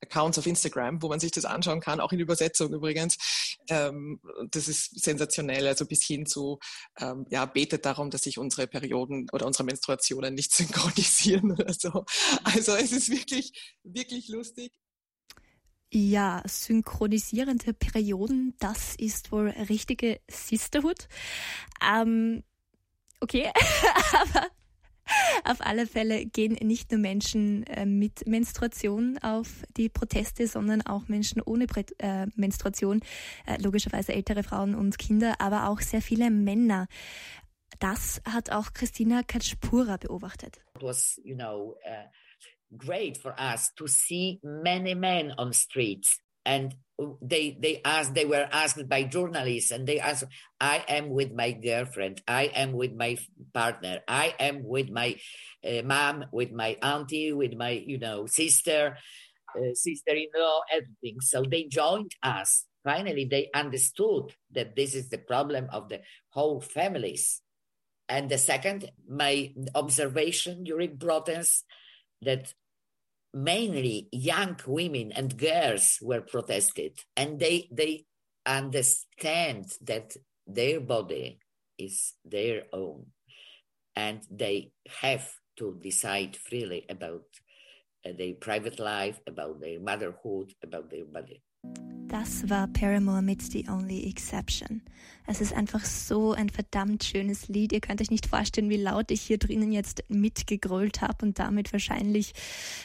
Accounts 0.03 0.39
auf 0.39 0.47
Instagram, 0.47 1.03
wo 1.03 1.09
man 1.09 1.21
sich 1.21 1.33
das 1.33 1.45
anschauen 1.45 1.81
kann, 1.81 2.01
auch 2.01 2.13
in 2.13 2.21
Übersetzung 2.21 2.73
übrigens. 2.73 3.57
Ähm, 3.69 4.21
das 4.51 4.69
ist 4.69 5.03
sensationell, 5.03 5.67
also 5.67 5.87
bis 5.87 6.05
hin 6.05 6.27
zu, 6.27 6.59
ähm, 6.99 7.27
ja, 7.31 7.47
betet 7.47 7.87
darum, 7.87 8.11
dass 8.11 8.23
sich 8.23 8.39
unsere 8.39 8.67
Perioden 8.67 9.29
oder 9.33 9.47
unsere 9.47 9.65
Menstruationen 9.65 10.35
nicht 10.35 10.55
synchronisieren 10.55 11.53
oder 11.53 11.73
so. 11.73 12.05
Also 12.45 12.75
es 12.75 12.93
ist 12.93 13.11
wirklich, 13.11 13.77
wirklich 13.83 14.29
lustig. 14.29 14.73
Ja, 15.93 16.43
synchronisierende 16.47 17.73
Perioden, 17.73 18.55
das 18.59 18.97
ist 18.97 19.31
wohl 19.31 19.49
richtige 19.49 20.21
Sisterhood. 20.29 21.09
Ähm, 21.81 22.43
Okay, 23.21 23.51
aber 24.13 24.49
auf 25.45 25.61
alle 25.61 25.87
Fälle 25.87 26.27
gehen 26.27 26.55
nicht 26.67 26.91
nur 26.91 27.01
Menschen 27.01 27.65
äh, 27.65 27.87
mit 27.87 28.27
Menstruation 28.27 29.19
auf 29.23 29.65
die 29.77 29.89
Proteste, 29.89 30.47
sondern 30.47 30.83
auch 30.83 31.09
Menschen 31.09 31.43
ohne 31.43 31.67
äh, 31.99 32.27
Menstruation, 32.35 33.01
äh, 33.47 33.61
logischerweise 33.61 34.13
ältere 34.13 34.43
Frauen 34.43 34.75
und 34.75 34.99
Kinder, 34.99 35.41
aber 35.41 35.69
auch 35.69 35.81
sehr 35.81 36.03
viele 36.03 36.31
Männer. 36.31 36.87
Das 37.79 38.23
hat 38.25 38.51
auch 38.51 38.73
Christina 38.73 39.23
Katschpura 39.23 39.97
beobachtet. 39.99 40.61
It 40.77 40.83
was, 40.83 41.21
you 41.25 41.35
know, 41.35 41.77
uh, 41.85 42.09
great 42.77 43.17
for 43.17 43.35
us 43.39 43.75
to 43.75 43.87
see 43.87 44.41
many 44.43 44.95
men 44.95 45.33
on 45.39 45.53
streets 45.53 46.21
and 46.45 46.75
they 47.21 47.57
they 47.61 47.81
asked 47.85 48.15
they 48.15 48.25
were 48.25 48.49
asked 48.51 48.89
by 48.89 49.03
journalists 49.03 49.71
and 49.71 49.87
they 49.87 50.01
asked 50.01 50.25
i 50.61 50.83
am 50.89 51.11
with 51.11 51.33
my 51.33 51.53
girlfriend. 51.53 52.23
I 52.27 52.45
am 52.55 52.73
with 52.73 52.95
my 52.95 53.19
partner. 53.53 54.01
I 54.09 54.35
am 54.41 54.65
with 54.65 54.89
my 54.89 55.17
uh, 55.65 55.83
mom 55.85 56.25
with 56.33 56.53
my 56.53 56.77
auntie 56.83 57.33
with 57.33 57.55
my 57.55 57.71
you 57.71 57.99
know 57.99 58.27
sister 58.27 58.97
uh, 59.57 59.75
sister-in-law 59.75 60.61
everything. 60.73 61.21
So 61.21 61.45
they 61.45 61.65
joined 61.65 62.13
us. 62.23 62.65
Finally 62.85 63.27
they 63.27 63.51
understood 63.55 64.33
that 64.53 64.77
this 64.77 64.95
is 64.95 65.11
the 65.11 65.19
problem 65.19 65.69
of 65.73 65.89
the 65.89 66.01
whole 66.31 66.61
families. 66.61 67.43
And 68.09 68.31
the 68.31 68.39
second 68.39 68.91
my 69.09 69.53
observation 69.75 70.65
during 70.65 70.97
protests 70.97 71.65
that 72.23 72.55
mainly 73.37 74.09
young 74.13 74.59
women 74.67 75.13
and 75.13 75.37
girls 75.37 75.99
were 76.01 76.23
protested 76.23 76.99
and 77.19 77.39
they 77.39 77.69
they 77.71 78.07
understand 78.47 79.67
that 79.83 80.17
their 80.47 80.81
body 80.81 81.39
is 81.77 82.15
their 82.25 82.63
own 82.73 83.05
and 83.95 84.23
they 84.31 84.71
have 85.03 85.31
to 85.59 85.79
decide 85.83 86.35
freely 86.35 86.87
about 86.89 87.25
uh, 88.07 88.13
their 88.17 88.33
private 88.33 88.79
life 88.79 89.21
about 89.27 89.61
their 89.61 89.81
motherhood 89.81 90.55
about 90.65 90.89
their 90.91 91.05
body 91.05 91.43
Das 92.09 92.49
war 92.49 92.69
Paramore 92.69 93.21
mit 93.21 93.43
The 93.43 93.67
Only 93.69 94.09
Exception. 94.09 94.83
Es 95.27 95.41
ist 95.41 95.53
einfach 95.53 95.85
so 95.85 96.33
ein 96.33 96.49
verdammt 96.49 97.03
schönes 97.03 97.49
Lied. 97.49 97.73
Ihr 97.73 97.81
könnt 97.81 98.01
euch 98.01 98.13
nicht 98.13 98.27
vorstellen, 98.27 98.71
wie 98.71 98.77
laut 98.77 99.11
ich 99.11 99.23
hier 99.23 99.39
drinnen 99.39 99.73
jetzt 99.73 100.05
mitgegrölt 100.09 101.01
habe 101.01 101.27
und 101.27 101.39
damit 101.39 101.73
wahrscheinlich 101.73 102.33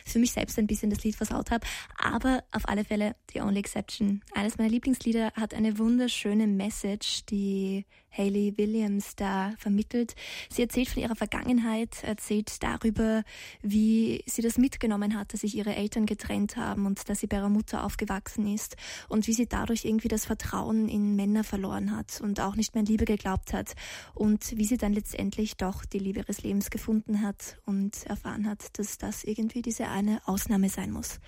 für 0.05 0.17
mich 0.17 0.31
selbst 0.31 0.57
ein 0.57 0.65
bisschen 0.65 0.89
das 0.89 1.03
Lied 1.03 1.15
versaut 1.15 1.51
habe. 1.51 1.65
Aber 1.97 2.43
auf 2.51 2.67
alle 2.67 2.83
Fälle 2.83 3.15
The 3.31 3.41
Only 3.41 3.59
Exception. 3.59 4.21
Eines 4.33 4.57
meiner 4.57 4.71
Lieblingslieder 4.71 5.31
hat 5.33 5.53
eine 5.53 5.77
wunderschöne 5.77 6.47
Message, 6.47 7.25
die 7.27 7.85
Hayley 8.11 8.57
Williams 8.57 9.15
da 9.15 9.53
vermittelt. 9.57 10.15
Sie 10.49 10.61
erzählt 10.61 10.89
von 10.89 11.01
ihrer 11.01 11.15
Vergangenheit, 11.15 12.03
erzählt 12.03 12.61
darüber, 12.61 13.23
wie 13.61 14.23
sie 14.27 14.41
das 14.41 14.57
mitgenommen 14.57 15.17
hat, 15.17 15.33
dass 15.33 15.41
sich 15.41 15.55
ihre 15.55 15.75
Eltern 15.75 16.05
getrennt 16.05 16.57
haben 16.57 16.85
und 16.85 17.09
dass 17.09 17.19
sie 17.19 17.27
bei 17.27 17.37
ihrer 17.37 17.49
Mutter 17.49 17.83
aufgewachsen 17.83 18.47
ist 18.53 18.75
und 19.07 19.27
wie 19.27 19.33
sie 19.33 19.47
dadurch 19.47 19.85
irgendwie 19.85 20.09
das 20.09 20.25
Vertrauen 20.25 20.89
in 20.89 21.15
Männer 21.15 21.43
verloren 21.43 21.95
hat 21.95 22.21
und 22.21 22.39
auch 22.39 22.55
nicht 22.55 22.75
mehr 22.75 22.81
an 22.81 22.85
Liebe 22.85 23.05
geglaubt 23.05 23.53
hat 23.53 23.73
und 24.13 24.57
wie 24.57 24.65
sie 24.65 24.77
dann 24.77 24.93
letztendlich 24.93 25.55
doch 25.55 25.85
die 25.85 25.99
Liebe 25.99 26.19
ihres 26.19 26.43
Lebens 26.43 26.69
gefunden 26.69 27.21
hat 27.21 27.57
und 27.65 28.05
erfahren 28.05 28.47
hat, 28.47 28.77
dass 28.77 28.97
das 28.97 29.23
irgendwie 29.23 29.61
diese 29.61 29.87
eine 29.87 30.21
Ausnahme 30.25 30.69
sein 30.69 30.91
muss. 30.91 31.19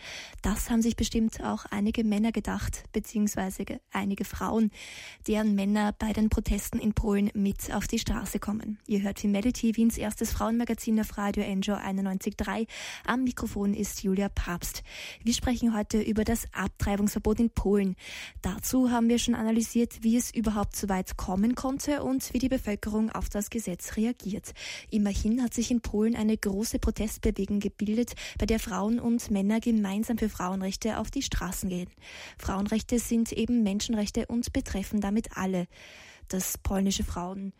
Das 0.42 0.70
haben 0.70 0.82
sich 0.82 0.96
bestimmt 0.96 1.44
auch 1.44 1.66
einige 1.66 2.04
Männer 2.04 2.32
gedacht, 2.32 2.84
beziehungsweise 2.92 3.66
einige 3.92 4.26
Frauen, 4.26 4.72
deren 5.28 5.56
Männer 5.56 5.94
bei 5.98 6.12
den 6.14 6.30
Protesten 6.30 6.73
Protesten 6.74 6.80
in 6.80 6.94
Polen 6.94 7.32
mit 7.34 7.74
auf 7.74 7.88
die 7.88 8.00
Straße 8.00 8.40
kommen. 8.40 8.80
Ihr 8.88 9.02
hört 9.02 9.20
Female 9.20 9.52
Wiens 9.54 9.98
erstes 9.98 10.32
Frauenmagazin 10.32 11.00
auf 11.00 11.18
Radio 11.18 11.44
Enjoy 11.44 11.76
91.3. 11.76 12.68
Am 13.06 13.24
Mikrofon 13.24 13.74
ist 13.74 14.04
Julia 14.04 14.30
Papst. 14.30 14.84
Wir 15.24 15.34
sprechen 15.34 15.76
heute 15.76 16.02
über 16.02 16.24
das 16.24 16.46
Abtreibungsverbot 16.54 17.40
in 17.40 17.50
Polen. 17.50 17.96
Dazu 18.42 18.92
haben 18.92 19.10
wir 19.10 19.20
schon 19.20 19.36
analysiert, 19.36 20.04
wie 20.04 20.18
es 20.18 20.34
überhaupt 20.34 20.76
so 20.76 20.90
weit 20.90 21.18
kommen 21.18 21.56
konnte 21.56 22.04
und 22.04 22.34
wie 22.34 22.40
die 22.40 22.50
Bevölkerung 22.50 23.12
auf 23.12 23.30
das 23.30 23.50
Gesetz 23.50 23.96
reagiert. 23.96 24.54
Immerhin 24.90 25.44
hat 25.44 25.54
sich 25.54 25.70
in 25.72 25.82
Polen 25.82 26.16
eine 26.16 26.38
große 26.38 26.80
Protestbewegung 26.80 27.60
gebildet, 27.60 28.14
bei 28.40 28.46
der 28.46 28.60
Frauen 28.60 29.00
und 29.00 29.30
Männer 29.32 29.60
gemeinsam 29.60 30.18
für 30.18 30.30
Frauenrechte 30.30 30.98
auf 30.98 31.12
die 31.12 31.22
Straßen 31.22 31.70
gehen. 31.70 31.90
Frauenrechte 32.38 33.00
sind 33.00 33.32
eben 33.32 33.64
Menschenrechte 33.64 34.26
und 34.28 34.54
betreffen 34.54 35.02
damit 35.02 35.38
alle 35.38 35.68
dass 36.28 36.58
polnische 36.58 37.04
Frauen 37.04 37.54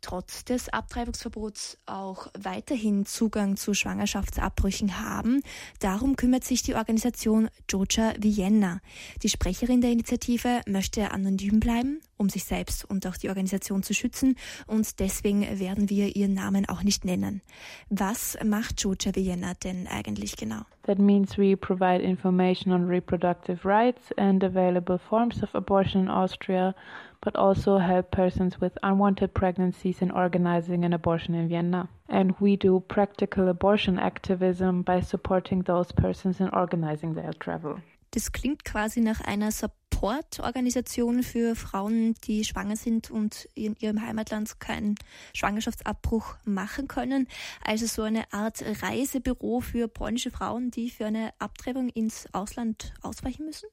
trotz 0.00 0.44
des 0.44 0.68
Abtreibungsverbots 0.68 1.78
auch 1.86 2.28
weiterhin 2.38 3.06
Zugang 3.06 3.56
zu 3.56 3.74
Schwangerschaftsabbrüchen 3.74 5.00
haben. 5.00 5.42
Darum 5.80 6.16
kümmert 6.16 6.44
sich 6.44 6.62
die 6.62 6.74
Organisation 6.74 7.48
Joja 7.68 8.14
Vienna. 8.18 8.80
Die 9.22 9.28
Sprecherin 9.28 9.80
der 9.80 9.90
Initiative 9.90 10.60
möchte 10.66 11.10
anonym 11.10 11.60
bleiben, 11.60 12.00
um 12.16 12.28
sich 12.28 12.44
selbst 12.44 12.84
und 12.84 13.06
auch 13.06 13.16
die 13.16 13.28
Organisation 13.28 13.82
zu 13.82 13.94
schützen 13.94 14.36
und 14.66 15.00
deswegen 15.00 15.42
werden 15.58 15.90
wir 15.90 16.16
ihren 16.16 16.34
Namen 16.34 16.68
auch 16.68 16.82
nicht 16.82 17.04
nennen. 17.04 17.42
Was 17.90 18.38
macht 18.44 18.80
Joja 18.82 19.14
Vienna 19.14 19.54
denn 19.54 19.86
eigentlich 19.86 20.36
genau? 20.36 20.62
That 20.84 20.98
means 20.98 21.36
we 21.36 21.56
provide 21.56 22.02
information 22.02 22.72
on 22.72 22.86
reproductive 22.86 23.64
rights 23.64 24.12
and 24.16 24.44
available 24.44 24.98
forms 24.98 25.42
of 25.42 25.54
abortion 25.54 26.02
in 26.02 26.08
Austria 26.08 26.74
but 27.20 27.36
also 27.36 27.78
help 27.78 28.10
persons 28.10 28.60
with 28.60 28.72
unwanted 28.82 29.34
pregnancies 29.34 30.00
in 30.00 30.10
organizing 30.10 30.84
an 30.84 30.92
abortion 30.92 31.34
in 31.34 31.48
Vienna. 31.48 31.88
And 32.08 32.34
we 32.40 32.56
do 32.56 32.80
practical 32.86 33.48
abortion 33.48 33.98
activism 33.98 34.82
by 34.82 35.00
supporting 35.00 35.62
those 35.62 35.92
persons 35.92 36.40
in 36.40 36.48
organizing 36.50 37.14
their 37.14 37.32
travel. 37.32 37.80
Das 38.12 38.30
klingt 38.30 38.64
quasi 38.64 39.00
nach 39.00 39.20
einer 39.20 39.50
Supportorganisation 39.96 41.22
für 41.22 41.56
Frauen, 41.56 42.14
die 42.24 42.44
schwanger 42.44 42.76
sind 42.76 43.10
und 43.10 43.48
in 43.54 43.76
ihrem 43.80 44.02
Heimatland 44.02 44.60
keinen 44.60 44.94
Schwangerschaftsabbruch 45.32 46.36
machen 46.44 46.86
können. 46.86 47.26
Also 47.64 47.86
so 47.86 48.02
eine 48.02 48.30
Art 48.30 48.62
Reisebüro 48.82 49.60
für 49.60 49.88
polnische 49.88 50.30
Frauen, 50.30 50.70
die 50.70 50.90
für 50.90 51.06
eine 51.06 51.30
Abtreibung 51.38 51.88
ins 51.88 52.28
Ausland 52.34 52.92
ausweichen 53.00 53.46
müssen? 53.46 53.70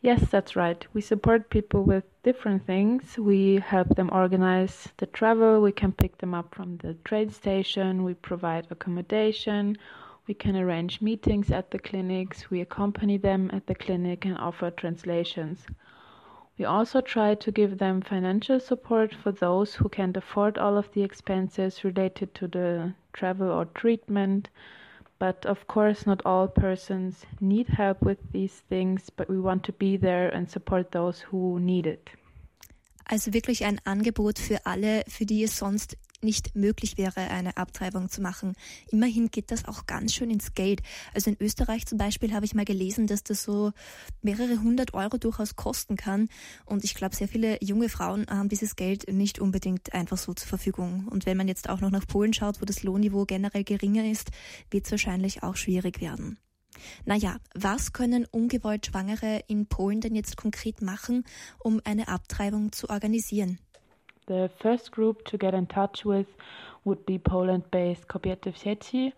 Yes, 0.00 0.28
that's 0.30 0.56
right. 0.56 0.88
We 0.94 1.00
support 1.00 1.48
people 1.48 1.86
with 1.86 2.02
different 2.24 2.66
things. 2.66 3.16
We 3.16 3.62
help 3.64 3.94
them 3.94 4.10
organize 4.10 4.90
the 4.98 5.06
travel. 5.06 5.62
We 5.62 5.70
can 5.70 5.92
pick 5.92 6.18
them 6.18 6.34
up 6.34 6.56
from 6.56 6.78
the 6.82 6.96
train 7.04 7.30
station. 7.30 8.04
We 8.04 8.14
provide 8.14 8.66
accommodation. 8.72 9.78
We 10.28 10.34
can 10.34 10.56
arrange 10.56 11.00
meetings 11.00 11.50
at 11.50 11.70
the 11.70 11.78
clinics. 11.78 12.50
We 12.50 12.60
accompany 12.60 13.18
them 13.18 13.50
at 13.52 13.66
the 13.66 13.74
clinic 13.74 14.24
and 14.24 14.38
offer 14.38 14.70
translations. 14.70 15.66
We 16.58 16.64
also 16.64 17.00
try 17.00 17.34
to 17.34 17.50
give 17.50 17.78
them 17.78 18.02
financial 18.02 18.60
support 18.60 19.14
for 19.14 19.32
those 19.32 19.74
who 19.74 19.88
can't 19.88 20.16
afford 20.16 20.58
all 20.58 20.76
of 20.76 20.92
the 20.92 21.02
expenses 21.02 21.82
related 21.82 22.34
to 22.36 22.46
the 22.46 22.94
travel 23.12 23.50
or 23.50 23.64
treatment. 23.64 24.48
But 25.18 25.46
of 25.46 25.66
course, 25.66 26.06
not 26.06 26.20
all 26.24 26.48
persons 26.48 27.26
need 27.40 27.68
help 27.68 28.02
with 28.02 28.18
these 28.32 28.62
things, 28.68 29.10
but 29.10 29.28
we 29.28 29.40
want 29.40 29.64
to 29.64 29.72
be 29.72 29.96
there 29.96 30.28
and 30.28 30.48
support 30.48 30.92
those 30.92 31.20
who 31.20 31.58
need 31.58 31.86
it. 31.86 32.10
Also 33.10 33.32
wirklich 33.32 33.64
ein 33.64 33.80
Angebot 33.84 34.38
für 34.38 34.64
alle, 34.64 35.04
für 35.08 35.26
die 35.26 35.44
es 35.44 35.58
sonst 35.58 35.96
nicht 36.22 36.54
möglich 36.54 36.98
wäre, 36.98 37.20
eine 37.30 37.56
Abtreibung 37.56 38.08
zu 38.08 38.20
machen. 38.20 38.54
Immerhin 38.90 39.30
geht 39.30 39.50
das 39.50 39.66
auch 39.66 39.86
ganz 39.86 40.14
schön 40.14 40.30
ins 40.30 40.54
Geld. 40.54 40.82
Also 41.14 41.30
in 41.30 41.36
Österreich 41.40 41.86
zum 41.86 41.98
Beispiel 41.98 42.32
habe 42.32 42.44
ich 42.44 42.54
mal 42.54 42.64
gelesen, 42.64 43.06
dass 43.06 43.22
das 43.22 43.42
so 43.42 43.72
mehrere 44.22 44.62
hundert 44.62 44.94
Euro 44.94 45.18
durchaus 45.18 45.56
kosten 45.56 45.96
kann. 45.96 46.28
Und 46.64 46.84
ich 46.84 46.94
glaube, 46.94 47.16
sehr 47.16 47.28
viele 47.28 47.58
junge 47.62 47.88
Frauen 47.88 48.26
haben 48.28 48.48
dieses 48.48 48.76
Geld 48.76 49.12
nicht 49.12 49.38
unbedingt 49.38 49.92
einfach 49.92 50.18
so 50.18 50.34
zur 50.34 50.48
Verfügung. 50.48 51.08
Und 51.08 51.26
wenn 51.26 51.36
man 51.36 51.48
jetzt 51.48 51.68
auch 51.68 51.80
noch 51.80 51.90
nach 51.90 52.06
Polen 52.06 52.32
schaut, 52.32 52.60
wo 52.60 52.64
das 52.64 52.82
Lohnniveau 52.82 53.24
generell 53.24 53.64
geringer 53.64 54.10
ist, 54.10 54.30
wird 54.70 54.86
es 54.86 54.90
wahrscheinlich 54.90 55.42
auch 55.42 55.56
schwierig 55.56 56.00
werden. 56.00 56.38
Naja, 57.04 57.36
was 57.54 57.92
können 57.92 58.24
ungewollt 58.24 58.86
Schwangere 58.86 59.42
in 59.46 59.66
Polen 59.66 60.00
denn 60.00 60.14
jetzt 60.14 60.36
konkret 60.36 60.82
machen, 60.82 61.24
um 61.58 61.80
eine 61.84 62.08
Abtreibung 62.08 62.72
zu 62.72 62.88
organisieren? 62.88 63.58
The 64.26 64.50
first 64.56 64.92
group 64.92 65.24
to 65.26 65.36
get 65.36 65.52
in 65.52 65.66
touch 65.66 66.04
with 66.04 66.28
would 66.84 67.04
be 67.06 67.18
Poland 67.18 67.70
based 67.70 68.06
Kobiety 68.08 68.52
w 68.52 68.56
Sieci 68.56 69.12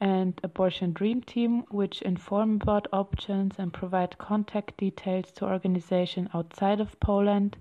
and 0.00 0.40
Abortion 0.42 0.92
Dream 0.92 1.22
Team, 1.22 1.64
which 1.70 2.02
inform 2.02 2.60
about 2.62 2.86
options 2.92 3.58
and 3.58 3.72
provide 3.72 4.16
contact 4.18 4.76
details 4.76 5.32
to 5.32 5.44
organizations 5.44 6.30
outside 6.32 6.80
of 6.80 6.98
Poland 7.00 7.56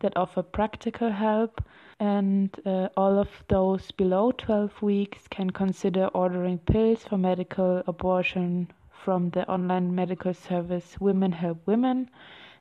that 0.00 0.16
offer 0.16 0.42
practical 0.42 1.10
help. 1.10 1.62
And 2.00 2.50
uh, 2.66 2.88
all 2.96 3.18
of 3.18 3.30
those 3.48 3.90
below 3.92 4.32
12 4.32 4.82
weeks 4.82 5.28
can 5.28 5.50
consider 5.50 6.08
ordering 6.08 6.58
pills 6.58 7.04
for 7.04 7.16
medical 7.16 7.82
abortion 7.86 8.70
from 8.90 9.30
the 9.30 9.48
online 9.48 9.94
medical 9.94 10.34
service 10.34 11.00
Women 11.00 11.32
Help 11.32 11.66
Women 11.66 12.10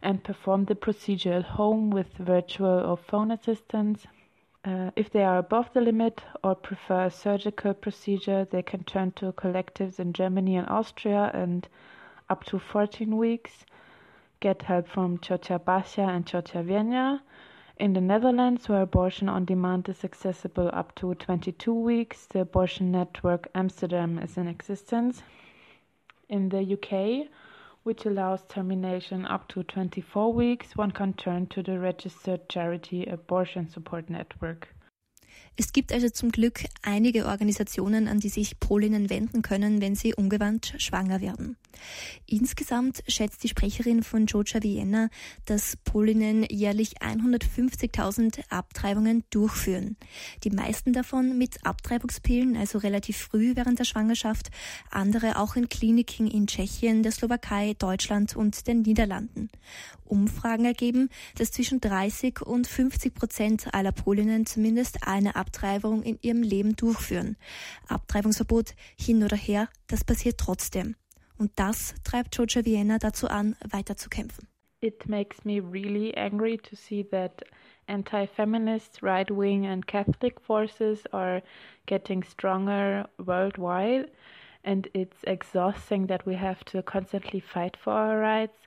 and 0.06 0.24
perform 0.24 0.65
the 0.65 0.76
procedure 0.76 1.34
at 1.34 1.44
home 1.44 1.89
with 1.89 2.13
virtual 2.20 2.80
or 2.86 2.96
phone 2.96 3.32
assistance. 3.32 4.06
Uh, 4.63 4.91
if 4.96 5.10
they 5.10 5.24
are 5.24 5.39
above 5.39 5.74
the 5.74 5.82
limit 5.82 6.22
or 6.44 6.54
prefer 6.54 7.06
a 7.06 7.12
surgical 7.12 7.74
procedure, 7.74 8.46
they 8.46 8.62
can 8.62 8.84
turn 8.84 9.12
to 9.13 9.32
collectives 9.32 10.00
in 10.00 10.13
Germany 10.13 10.58
and 10.58 10.70
Austria 10.70 11.32
and 11.34 11.68
up 12.30 12.44
to 12.44 12.60
14 12.60 13.18
weeks. 13.18 13.65
Get 14.39 14.62
help 14.62 14.88
from 14.88 15.18
Ciocia 15.18 15.58
Basia 15.58 16.04
and 16.04 16.24
Ciocia 16.24 16.63
Vienna. 16.63 17.24
In 17.78 17.94
the 17.94 18.02
Netherlands, 18.02 18.70
where 18.70 18.84
abortion 18.84 19.28
on 19.28 19.44
demand 19.44 19.89
is 19.89 20.04
accessible 20.04 20.70
up 20.72 20.94
to 20.96 21.15
22 21.15 21.74
weeks, 21.74 22.28
the 22.28 22.41
abortion 22.41 22.91
network 22.91 23.48
Amsterdam 23.56 24.20
is 24.20 24.38
in 24.38 24.48
existence. 24.48 25.24
In 26.30 26.50
the 26.50 26.62
UK, 26.74 27.28
which 27.86 28.04
allows 28.08 28.41
termination 28.50 29.28
up 29.28 29.48
to 29.48 29.62
24 29.62 30.34
weeks, 30.34 30.76
one 30.76 30.89
can 30.89 31.13
turn 31.13 31.45
to 31.45 31.62
the 31.62 31.78
registered 31.78 32.50
charity 32.50 33.06
Abortion 33.06 33.69
Support 33.69 34.10
Network. 34.10 34.74
Es 35.58 35.71
gibt 35.71 35.93
also 35.93 36.10
zum 36.10 36.32
Glück 36.32 36.65
einige 36.82 37.28
Organisationen, 37.28 38.08
an 38.08 38.19
die 38.19 38.30
sich 38.30 38.60
Polinnen 38.60 39.10
wenden 39.10 39.41
können, 39.41 39.80
wenn 39.82 39.95
sie 39.95 40.13
ungewandt 40.13 40.74
schwanger 40.78 41.21
werden. 41.21 41.58
Insgesamt 42.26 43.04
schätzt 43.08 43.43
die 43.43 43.50
Sprecherin 43.50 44.04
von 44.04 44.26
Georgia 44.26 44.62
Vienna, 44.63 45.10
dass 45.45 45.78
Polinnen 45.78 46.43
jährlich 46.50 47.00
150.000 47.00 48.39
Abtreibungen 48.50 49.24
durchführen. 49.30 49.98
Die 50.43 50.50
meisten 50.50 50.93
davon 50.93 51.38
mit 51.38 51.65
Abtreibungspillen, 51.65 52.58
also 52.58 52.80
relativ 52.80 53.17
früh 53.17 53.56
während 53.56 53.80
der 53.80 53.86
Schwangerschaft, 53.86 54.50
andere 54.89 55.39
auch 55.39 55.56
in 55.56 55.69
Kliniken 55.69 56.28
in 56.28 56.48
Tschechien, 56.48 57.04
der 57.04 57.12
Slowakei, 57.12 57.76
Deutschland 57.78 58.36
und 58.36 58.67
den 58.67 58.82
Niederlanden. 58.82 59.50
Umfragen 60.06 60.65
ergeben, 60.65 61.10
dass 61.38 61.52
zwischen 61.52 61.82
30 61.82 62.41
und 62.41 62.67
50 62.67 63.13
Prozent 63.13 63.74
aller 63.74 63.91
Polinnen 63.91 64.45
zumindest 64.45 65.08
eine 65.25 65.35
Abtreibung 65.35 66.03
in 66.03 66.19
ihrem 66.21 66.43
Leben 66.43 66.75
durchführen. 66.75 67.35
Abtreibungsverbot 67.88 68.75
hin 68.97 69.23
oder 69.23 69.38
her, 69.38 69.69
das 69.88 70.03
passiert 70.03 70.38
trotzdem. 70.38 70.95
Und 71.38 71.51
das 71.55 71.95
treibt 72.03 72.31
Georgia 72.31 72.63
Vienna 72.63 72.97
dazu 72.97 73.27
an, 73.27 73.55
weiterzukämpfen. 73.69 74.47
It 74.81 75.09
makes 75.09 75.43
me 75.43 75.59
really 75.59 76.15
angry 76.15 76.57
to 76.57 76.75
see 76.75 77.03
that 77.09 77.43
anti-feminist, 77.88 79.01
right-wing 79.01 79.65
and 79.65 79.85
Catholic 79.88 80.39
forces 80.39 81.05
are 81.11 81.41
getting 81.88 82.23
stronger 82.23 83.09
worldwide 83.17 84.11
and 84.63 84.88
it's 84.93 85.17
exhausting 85.25 86.07
that 86.07 86.25
we 86.25 86.35
have 86.35 86.63
to 86.65 86.81
constantly 86.81 87.39
fight 87.39 87.77
for 87.77 87.93
our 87.93 88.19
rights, 88.19 88.57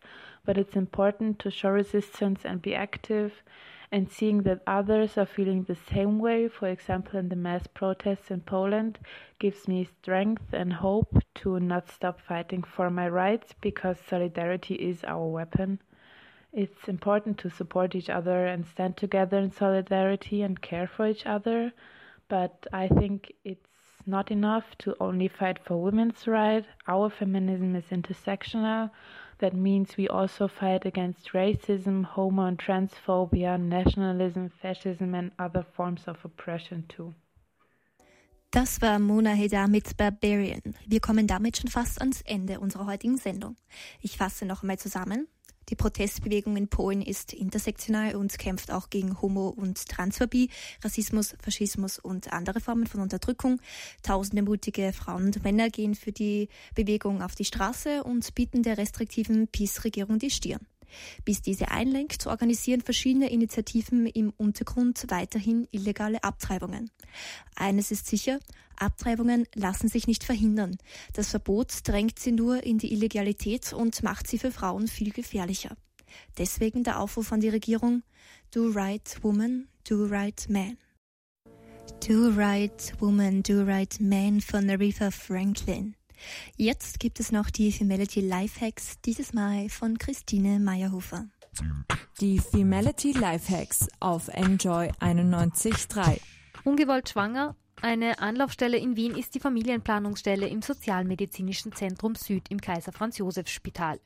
but 0.45 0.57
it's 0.57 0.77
important 0.77 1.39
to 1.41 1.51
show 1.51 1.71
resistance 1.71 2.41
and 2.45 2.63
be 2.63 2.75
active 2.75 3.33
and 3.91 4.11
seeing 4.11 4.43
that 4.43 4.63
others 4.67 5.17
are 5.17 5.27
feeling 5.27 5.63
the 5.63 5.75
same 5.75 6.19
way, 6.19 6.49
for 6.49 6.69
example, 6.69 7.19
in 7.19 7.29
the 7.29 7.37
mass 7.37 7.67
protests 7.67 8.31
in 8.31 8.41
Poland, 8.41 8.99
gives 9.39 9.67
me 9.67 9.85
strength 9.85 10.53
and 10.53 10.73
hope 10.73 11.17
to 11.35 11.59
not 11.59 11.89
stop 11.89 12.21
fighting 12.21 12.63
for 12.63 12.91
my 12.91 13.09
rights 13.09 13.55
because 13.61 13.97
solidarity 13.99 14.75
is 14.75 15.05
our 15.05 15.27
weapon. 15.27 15.81
It's 16.53 16.89
important 16.89 17.39
to 17.39 17.51
support 17.51 17.95
each 17.95 18.11
other 18.11 18.47
and 18.47 18.67
stand 18.67 18.97
together 18.97 19.39
in 19.39 19.53
solidarity 19.53 20.43
and 20.43 20.61
care 20.61 20.87
for 20.87 21.07
each 21.07 21.27
other, 21.27 21.73
but 22.29 22.67
I 22.73 22.89
think 22.89 23.33
it's 23.45 23.69
not 24.07 24.31
enough 24.31 24.77
to 24.79 24.97
only 25.01 25.29
fight 25.29 25.59
for 25.59 25.77
women's 25.77 26.27
rights. 26.27 26.67
Our 26.87 27.11
feminism 27.11 27.77
is 27.77 27.85
intersectional. 27.87 28.91
That 29.39 29.55
means 29.55 29.97
we 29.97 30.09
also 30.09 30.49
fight 30.49 30.85
against 30.85 31.33
racism, 31.33 32.05
homo 32.05 32.47
and 32.47 32.59
transphobia, 32.59 33.57
nationalism, 33.57 34.51
fascism 34.61 35.15
and 35.15 35.31
other 35.39 35.65
forms 35.77 36.09
of 36.09 36.17
oppression 36.25 36.85
too. 36.89 37.15
Das 38.51 38.81
war 38.81 38.99
Mona 38.99 39.33
Heda 39.35 39.69
mit 39.69 39.97
Barbarian. 39.97 40.75
Wir 40.87 41.01
kommen 41.01 41.27
damit 41.27 41.59
schon 41.59 41.71
fast 41.71 42.01
ans 42.01 42.23
Ende 42.23 42.59
unserer 42.61 42.87
heutigen 42.87 43.19
Sendung. 43.19 43.57
Ich 44.01 44.17
fasse 44.17 44.47
noch 44.47 44.63
einmal 44.63 44.79
zusammen. 44.79 45.29
Die 45.69 45.77
Protestbewegung 45.77 46.57
in 46.57 46.69
Polen 46.69 47.03
ist 47.03 47.33
intersektional 47.33 48.17
und 48.17 48.39
kämpft 48.39 48.71
auch 48.71 48.89
gegen 48.89 49.21
Homo- 49.21 49.51
und 49.51 49.87
Transphobie, 49.87 50.51
Rassismus, 50.83 51.37
Faschismus 51.43 51.99
und 51.99 52.33
andere 52.33 52.61
Formen 52.61 52.87
von 52.87 53.01
Unterdrückung. 53.01 53.61
Tausende 54.03 54.43
mutige 54.43 54.93
Frauen 54.93 55.27
und 55.27 55.45
Männer 55.45 55.69
gehen 55.69 55.95
für 55.95 56.13
die 56.13 56.49
Bewegung 56.75 57.23
auf 57.23 57.35
die 57.35 57.45
Straße 57.45 58.03
und 58.03 58.35
bieten 58.35 58.63
der 58.63 58.79
restriktiven 58.79 59.49
PiS-Regierung 59.49 60.19
die 60.19 60.31
Stirn. 60.31 60.67
Bis 61.25 61.43
diese 61.43 61.71
einlenkt, 61.71 62.27
organisieren 62.27 62.81
verschiedene 62.81 63.31
Initiativen 63.31 64.07
im 64.07 64.33
Untergrund 64.37 65.05
weiterhin 65.09 65.69
illegale 65.71 66.23
Abtreibungen. 66.25 66.91
Eines 67.55 67.91
ist 67.91 68.07
sicher, 68.07 68.39
Abtreibungen 68.77 69.47
lassen 69.55 69.89
sich 69.89 70.07
nicht 70.07 70.25
verhindern. 70.25 70.77
Das 71.13 71.31
Verbot 71.31 71.73
drängt 71.85 72.19
sie 72.19 72.33
nur 72.33 72.63
in 72.63 72.79
die 72.79 72.93
Illegalität 72.93 73.73
und 73.73 74.03
macht 74.03 74.27
sie 74.27 74.39
für 74.39 74.53
Frauen 74.53 74.89
viel 74.89 75.11
gefährlicher. 75.11 75.77
Deswegen 76.39 76.85
der 76.85 77.01
Aufruf 77.01 77.33
an 77.33 77.41
die 77.41 77.49
Regierung, 77.49 78.03
Do 78.51 78.71
right 78.71 79.19
woman, 79.23 79.69
do 79.85 80.07
right 80.07 80.49
man. 80.49 80.79
Do 82.01 82.29
right 82.31 82.95
woman, 83.01 83.43
do 83.43 83.63
right 83.65 84.01
man 84.01 84.41
von 84.41 84.71
Aretha 84.71 85.11
Franklin. 85.11 85.98
Jetzt 86.57 87.01
gibt 87.01 87.21
es 87.21 87.33
noch 87.33 87.51
die 87.51 87.73
Femality 87.73 88.21
Lifehacks, 88.21 89.01
dieses 89.05 89.33
Mal 89.33 89.69
von 89.69 89.99
Christine 89.99 90.59
Meyerhofer. 90.59 91.27
Die 92.21 92.39
Femality 92.39 93.13
Lifehacks 93.13 93.89
auf 94.01 94.29
Enjoy 94.29 94.91
91.3. 95.01 96.21
Ungewollt 96.65 97.09
schwanger? 97.09 97.57
Eine 97.81 98.19
Anlaufstelle 98.19 98.77
in 98.77 98.97
Wien 98.97 99.15
ist 99.15 99.35
die 99.35 99.41
Familienplanungsstelle 99.41 100.49
im 100.49 100.63
Sozialmedizinischen 100.63 101.73
Zentrum 101.73 102.17
Süd 102.17 102.51
im 102.51 102.61
Kaiser 102.61 102.93
Franz 102.93 103.19
Josef 103.19 103.49
Spital. 103.49 104.01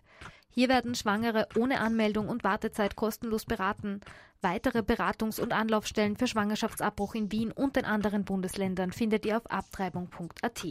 Hier 0.50 0.68
werden 0.68 0.94
Schwangere 0.94 1.48
ohne 1.58 1.80
Anmeldung 1.80 2.28
und 2.28 2.44
Wartezeit 2.44 2.94
kostenlos 2.94 3.46
beraten. 3.46 4.02
Weitere 4.42 4.80
Beratungs- 4.80 5.40
und 5.40 5.54
Anlaufstellen 5.54 6.16
für 6.16 6.26
Schwangerschaftsabbruch 6.26 7.14
in 7.14 7.32
Wien 7.32 7.50
und 7.50 7.76
den 7.76 7.86
anderen 7.86 8.26
Bundesländern 8.26 8.92
findet 8.92 9.24
ihr 9.24 9.38
auf 9.38 9.50
abtreibung.at. 9.50 10.66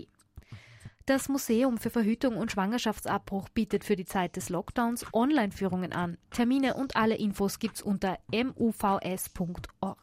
Das 1.05 1.29
Museum 1.29 1.77
für 1.77 1.89
Verhütung 1.89 2.37
und 2.37 2.51
Schwangerschaftsabbruch 2.51 3.49
bietet 3.49 3.83
für 3.83 3.95
die 3.95 4.05
Zeit 4.05 4.35
des 4.35 4.49
Lockdowns 4.49 5.05
Online-Führungen 5.13 5.93
an. 5.93 6.17
Termine 6.29 6.75
und 6.75 6.95
alle 6.95 7.15
Infos 7.15 7.57
gibt's 7.59 7.81
unter 7.81 8.19
muvs.org. 8.31 9.97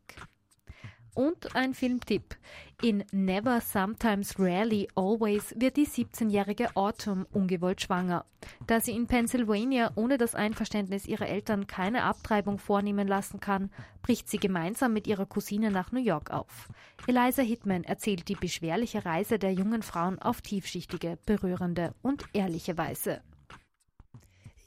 Und 1.19 1.57
ein 1.57 1.75
Filmtipp. 1.75 2.37
In 2.81 3.03
Never, 3.11 3.61
Sometimes, 3.61 4.39
Rarely, 4.39 4.87
Always 4.95 5.53
wird 5.59 5.77
die 5.77 5.89
17-jährige 5.89 6.77
Autumn 6.77 7.27
ungewollt 7.33 7.81
schwanger. 7.81 8.25
Da 8.69 8.81
sie 8.81 8.93
in 8.93 9.09
Pennsylvania 9.09 9.91
ohne 9.97 10.17
das 10.17 10.37
Einverständnis 10.37 11.07
ihrer 11.07 11.27
Eltern 11.27 11.67
keine 11.67 12.05
Abtreibung 12.05 12.61
vornehmen 12.61 13.09
lassen 13.09 13.41
kann, 13.41 13.73
bricht 14.01 14.31
sie 14.31 14.39
gemeinsam 14.39 14.93
mit 14.93 15.09
ihrer 15.09 15.27
Cousine 15.27 15.73
nach 15.73 15.91
New 15.91 15.99
York 16.01 16.31
auf. 16.31 16.69
Eliza 17.09 17.43
Hitman 17.43 17.83
erzählt 17.83 18.29
die 18.29 18.37
beschwerliche 18.37 19.05
Reise 19.05 19.41
der 19.41 19.53
jungen 19.53 19.83
Frauen 19.83 20.21
auf 20.21 20.41
tiefschichtige, 20.41 21.19
berührende 21.27 21.95
und 22.01 22.27
ehrliche 22.33 22.79
Weise. 22.79 23.23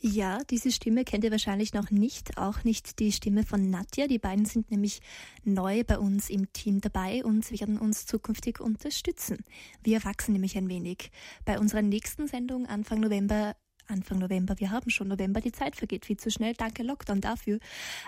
Ja, 0.03 0.39
diese 0.49 0.71
Stimme 0.71 1.05
kennt 1.05 1.23
ihr 1.23 1.29
wahrscheinlich 1.29 1.75
noch 1.75 1.91
nicht, 1.91 2.35
auch 2.39 2.63
nicht 2.63 2.97
die 2.97 3.11
Stimme 3.11 3.43
von 3.43 3.69
Nadja. 3.69 4.07
Die 4.07 4.17
beiden 4.17 4.45
sind 4.45 4.71
nämlich 4.71 4.99
neu 5.43 5.83
bei 5.83 5.99
uns 5.99 6.31
im 6.31 6.51
Team 6.53 6.81
dabei 6.81 7.23
und 7.23 7.51
werden 7.51 7.77
uns 7.77 8.07
zukünftig 8.07 8.59
unterstützen. 8.59 9.45
Wir 9.83 10.03
wachsen 10.03 10.33
nämlich 10.33 10.57
ein 10.57 10.69
wenig. 10.69 11.11
Bei 11.45 11.59
unserer 11.59 11.83
nächsten 11.83 12.27
Sendung 12.27 12.65
Anfang 12.65 12.99
November 12.99 13.55
Anfang 13.87 14.19
November, 14.19 14.55
wir 14.57 14.71
haben 14.71 14.89
schon 14.89 15.09
November, 15.09 15.41
die 15.41 15.51
Zeit 15.51 15.75
vergeht 15.75 16.05
viel 16.05 16.17
zu 16.17 16.31
schnell. 16.31 16.53
Danke 16.53 16.81
Lockdown 16.81 17.21
dafür. 17.21 17.59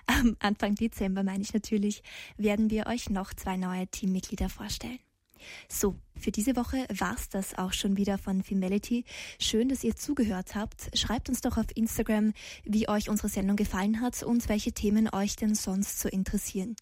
Am 0.08 0.36
Anfang 0.40 0.74
Dezember 0.76 1.24
meine 1.24 1.44
ich 1.44 1.54
natürlich, 1.54 2.02
werden 2.38 2.72
wir 2.72 2.88
euch 2.88 3.10
noch 3.10 3.34
zwei 3.34 3.58
neue 3.58 3.88
Teammitglieder 3.88 4.50
vorstellen. 4.50 5.00
So, 5.68 5.96
für 6.16 6.32
diese 6.32 6.56
Woche 6.56 6.86
war's 6.96 7.30
das 7.30 7.58
auch 7.58 7.74
schon 7.74 7.98
wieder 7.98 8.18
von 8.18 8.44
Femality. 8.44 9.04
Schön, 9.40 9.70
dass 9.70 9.84
ihr 9.84 9.96
zugehört 9.96 10.56
habt. 10.56 10.98
Schreibt 10.98 11.30
uns 11.30 11.42
doch 11.42 11.58
auf 11.58 11.66
Instagram, 11.76 12.34
wie 12.64 12.88
euch 12.88 13.10
unsere 13.10 13.30
Sendung 13.30 13.56
gefallen 13.56 14.02
hat 14.02 14.24
und 14.24 14.48
welche 14.50 14.72
Themen 14.72 15.10
euch 15.14 15.36
denn 15.36 15.56
sonst 15.56 16.00
so 16.00 16.10
interessieren. 16.10 16.76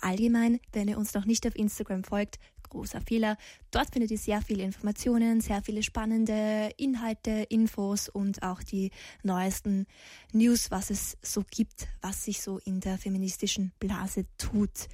Allgemein, 0.00 0.60
wenn 0.72 0.88
ihr 0.88 0.98
uns 0.98 1.14
noch 1.14 1.26
nicht 1.26 1.46
auf 1.46 1.56
Instagram 1.56 2.04
folgt, 2.04 2.38
großer 2.68 3.00
Fehler. 3.00 3.36
Dort 3.70 3.90
findet 3.92 4.10
ihr 4.10 4.18
sehr 4.18 4.42
viele 4.42 4.62
Informationen, 4.62 5.40
sehr 5.40 5.62
viele 5.62 5.82
spannende 5.82 6.70
Inhalte, 6.76 7.46
Infos 7.48 8.08
und 8.08 8.42
auch 8.42 8.62
die 8.62 8.90
neuesten 9.22 9.86
News, 10.32 10.70
was 10.70 10.90
es 10.90 11.16
so 11.22 11.44
gibt, 11.50 11.88
was 12.00 12.24
sich 12.24 12.40
so 12.42 12.58
in 12.58 12.80
der 12.80 12.98
feministischen 12.98 13.72
Blase 13.78 14.26
tut. 14.38 14.88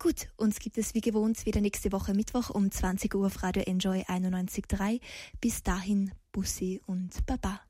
Gut, 0.00 0.28
uns 0.36 0.60
gibt 0.60 0.78
es 0.78 0.94
wie 0.94 1.00
gewohnt 1.00 1.44
wieder 1.44 1.60
nächste 1.60 1.90
Woche 1.90 2.14
Mittwoch 2.14 2.50
um 2.50 2.70
20 2.70 3.12
Uhr 3.16 3.26
auf 3.26 3.42
Radio 3.42 3.64
Enjoy 3.64 4.02
91.3. 4.02 5.00
Bis 5.40 5.64
dahin, 5.64 6.12
Bussi 6.30 6.80
und 6.86 7.26
Baba. 7.26 7.60